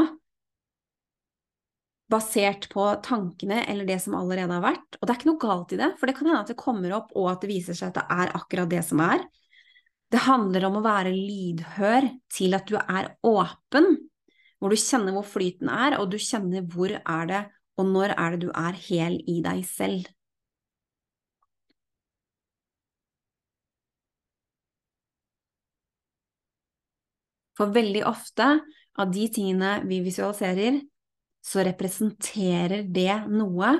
basert 2.12 2.68
på 2.72 2.86
tankene 3.04 3.62
eller 3.70 3.88
det 3.88 3.98
som 4.04 4.16
allerede 4.18 4.52
har 4.56 4.64
vært? 4.64 4.98
Og 4.98 5.06
det 5.06 5.12
er 5.12 5.20
ikke 5.20 5.30
noe 5.32 5.42
galt 5.42 5.74
i 5.74 5.80
det, 5.80 5.90
for 6.00 6.08
det 6.08 6.16
kan 6.18 6.30
hende 6.30 6.42
at 6.44 6.52
det 6.52 6.60
kommer 6.60 6.96
opp, 6.96 7.12
og 7.16 7.30
at 7.32 7.44
det 7.44 7.50
viser 7.52 7.76
seg 7.76 7.90
at 7.92 8.00
det 8.00 8.06
er 8.16 8.34
akkurat 8.38 8.72
det 8.72 8.82
som 8.86 9.02
er. 9.04 9.24
Det 10.12 10.22
handler 10.28 10.68
om 10.68 10.78
å 10.78 10.84
være 10.84 11.14
lydhør 11.14 12.08
til 12.32 12.56
at 12.56 12.68
du 12.70 12.76
er 12.78 13.14
åpen, 13.26 13.96
hvor 14.60 14.72
du 14.72 14.80
kjenner 14.80 15.16
hvor 15.16 15.26
flyten 15.26 15.68
er, 15.72 15.98
og 15.98 16.12
du 16.12 16.20
kjenner 16.22 16.64
hvor 16.70 16.92
er 16.94 17.30
det, 17.30 17.42
og 17.80 17.88
når 17.90 18.14
er 18.14 18.36
det 18.36 18.46
du 18.46 18.52
er 18.54 18.76
hel 18.86 19.18
i 19.28 19.40
deg 19.44 19.64
selv. 19.66 20.06
For 27.54 27.72
veldig 27.74 28.02
ofte 28.08 28.48
av 28.98 29.10
de 29.14 29.26
tingene 29.32 29.78
vi 29.88 30.00
visualiserer, 30.04 30.80
så 31.44 31.64
representerer 31.66 32.86
det 32.88 33.24
noe 33.28 33.74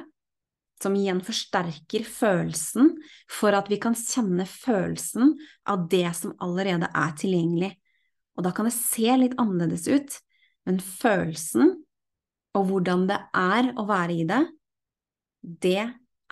som 0.83 0.97
igjen 0.99 1.23
forsterker 1.25 2.05
følelsen, 2.05 2.91
for 3.31 3.57
at 3.57 3.71
vi 3.73 3.79
kan 3.81 3.97
kjenne 3.97 4.45
følelsen 4.49 5.33
av 5.71 5.87
det 5.91 6.11
som 6.19 6.35
allerede 6.45 6.91
er 6.91 7.15
tilgjengelig. 7.19 7.73
Og 8.35 8.45
da 8.45 8.53
kan 8.53 8.69
det 8.69 8.75
se 8.77 9.15
litt 9.17 9.37
annerledes 9.41 9.87
ut, 9.89 10.19
men 10.69 10.81
følelsen 10.83 11.79
og 12.55 12.69
hvordan 12.69 13.07
det 13.11 13.19
er 13.35 13.71
å 13.79 13.85
være 13.89 14.15
i 14.15 14.27
det, 14.29 14.43
det 15.43 15.81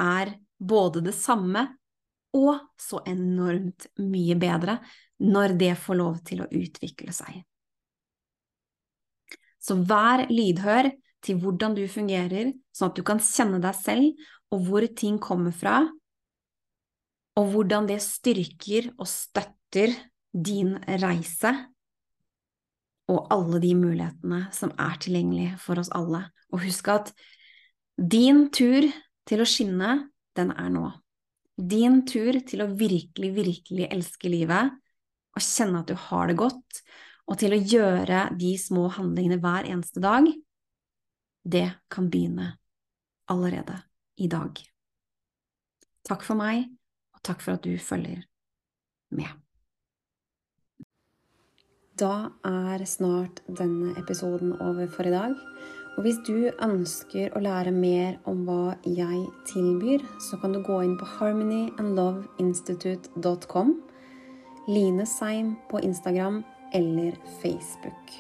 er 0.00 0.34
både 0.62 1.02
det 1.04 1.14
samme 1.16 1.66
og 2.36 2.54
så 2.80 3.02
enormt 3.08 3.88
mye 4.00 4.36
bedre 4.40 4.78
når 5.22 5.56
det 5.60 5.72
får 5.78 5.98
lov 5.98 6.20
til 6.26 6.42
å 6.42 6.50
utvikle 6.50 7.14
seg. 7.14 7.40
Så 9.62 9.78
vær 9.86 10.26
lydhør 10.30 10.90
til 11.22 11.38
hvordan 11.38 11.76
du 11.78 11.84
fungerer, 11.90 12.50
sånn 12.74 12.90
at 12.90 12.98
du 12.98 13.04
kan 13.06 13.22
kjenne 13.22 13.60
deg 13.62 13.76
selv 13.78 14.24
og 14.52 14.64
hvor 14.66 14.86
ting 14.98 15.20
kommer 15.22 15.54
fra, 15.54 15.84
og 17.38 17.52
hvordan 17.54 17.86
det 17.88 18.00
styrker 18.04 18.90
og 18.98 19.06
støtter 19.08 19.94
din 20.32 20.74
reise 21.00 21.52
og 23.12 23.30
alle 23.32 23.60
de 23.62 23.72
mulighetene 23.76 24.42
som 24.54 24.72
er 24.80 24.98
tilgjengelige 25.00 25.56
for 25.60 25.80
oss 25.80 25.90
alle. 25.96 26.26
Og 26.52 26.64
husk 26.66 26.90
at 26.92 27.12
din 27.96 28.46
tur 28.54 28.86
til 29.28 29.42
å 29.42 29.48
skinne, 29.48 29.94
den 30.36 30.52
er 30.52 30.70
nå. 30.72 30.86
Din 31.56 32.02
tur 32.08 32.38
til 32.48 32.64
å 32.64 32.70
virkelig, 32.76 33.32
virkelig 33.36 33.88
elske 33.92 34.30
livet 34.32 34.72
og 35.32 35.44
kjenne 35.44 35.82
at 35.82 35.90
du 35.90 35.96
har 36.08 36.28
det 36.28 36.38
godt, 36.40 36.82
og 37.30 37.38
til 37.40 37.54
å 37.54 37.60
gjøre 37.60 38.24
de 38.38 38.52
små 38.60 38.88
handlingene 38.96 39.40
hver 39.42 39.68
eneste 39.70 40.02
dag, 40.02 40.26
det 41.42 41.68
kan 41.90 42.10
begynne 42.10 42.52
allerede 43.32 43.78
i 44.20 44.28
dag. 44.30 44.58
Takk 46.06 46.22
for 46.26 46.38
meg, 46.38 46.66
og 47.14 47.22
takk 47.24 47.42
for 47.44 47.56
at 47.56 47.64
du 47.64 47.78
følger 47.78 48.24
med. 49.14 49.30
Da 51.98 52.30
er 52.48 52.84
snart 52.88 53.42
denne 53.46 53.92
episoden 54.00 54.52
over 54.64 54.86
for 54.90 55.06
i 55.06 55.10
dag. 55.12 55.34
Og 55.92 56.00
hvis 56.06 56.16
du 56.24 56.48
ønsker 56.64 57.34
å 57.36 57.40
lære 57.44 57.72
mer 57.76 58.16
om 58.28 58.44
hva 58.48 58.74
jeg 58.88 59.26
tilbyr, 59.50 60.00
så 60.24 60.36
kan 60.40 60.52
du 60.56 60.60
gå 60.64 60.76
inn 60.86 60.96
på 60.98 61.04
harmonyandloveinstitute.com, 61.18 63.68
Line 64.68 65.06
Seim 65.06 65.56
på 65.70 65.80
Instagram 65.80 66.44
eller 66.72 67.12
Facebook. 67.42 68.12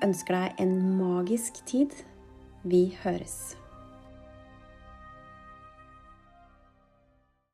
Jeg 0.00 0.08
ønsker 0.08 0.36
deg 0.36 0.60
en 0.62 0.76
magisk 0.96 1.58
tid. 1.66 1.90
Vi 2.62 2.96
høres. 3.02 3.59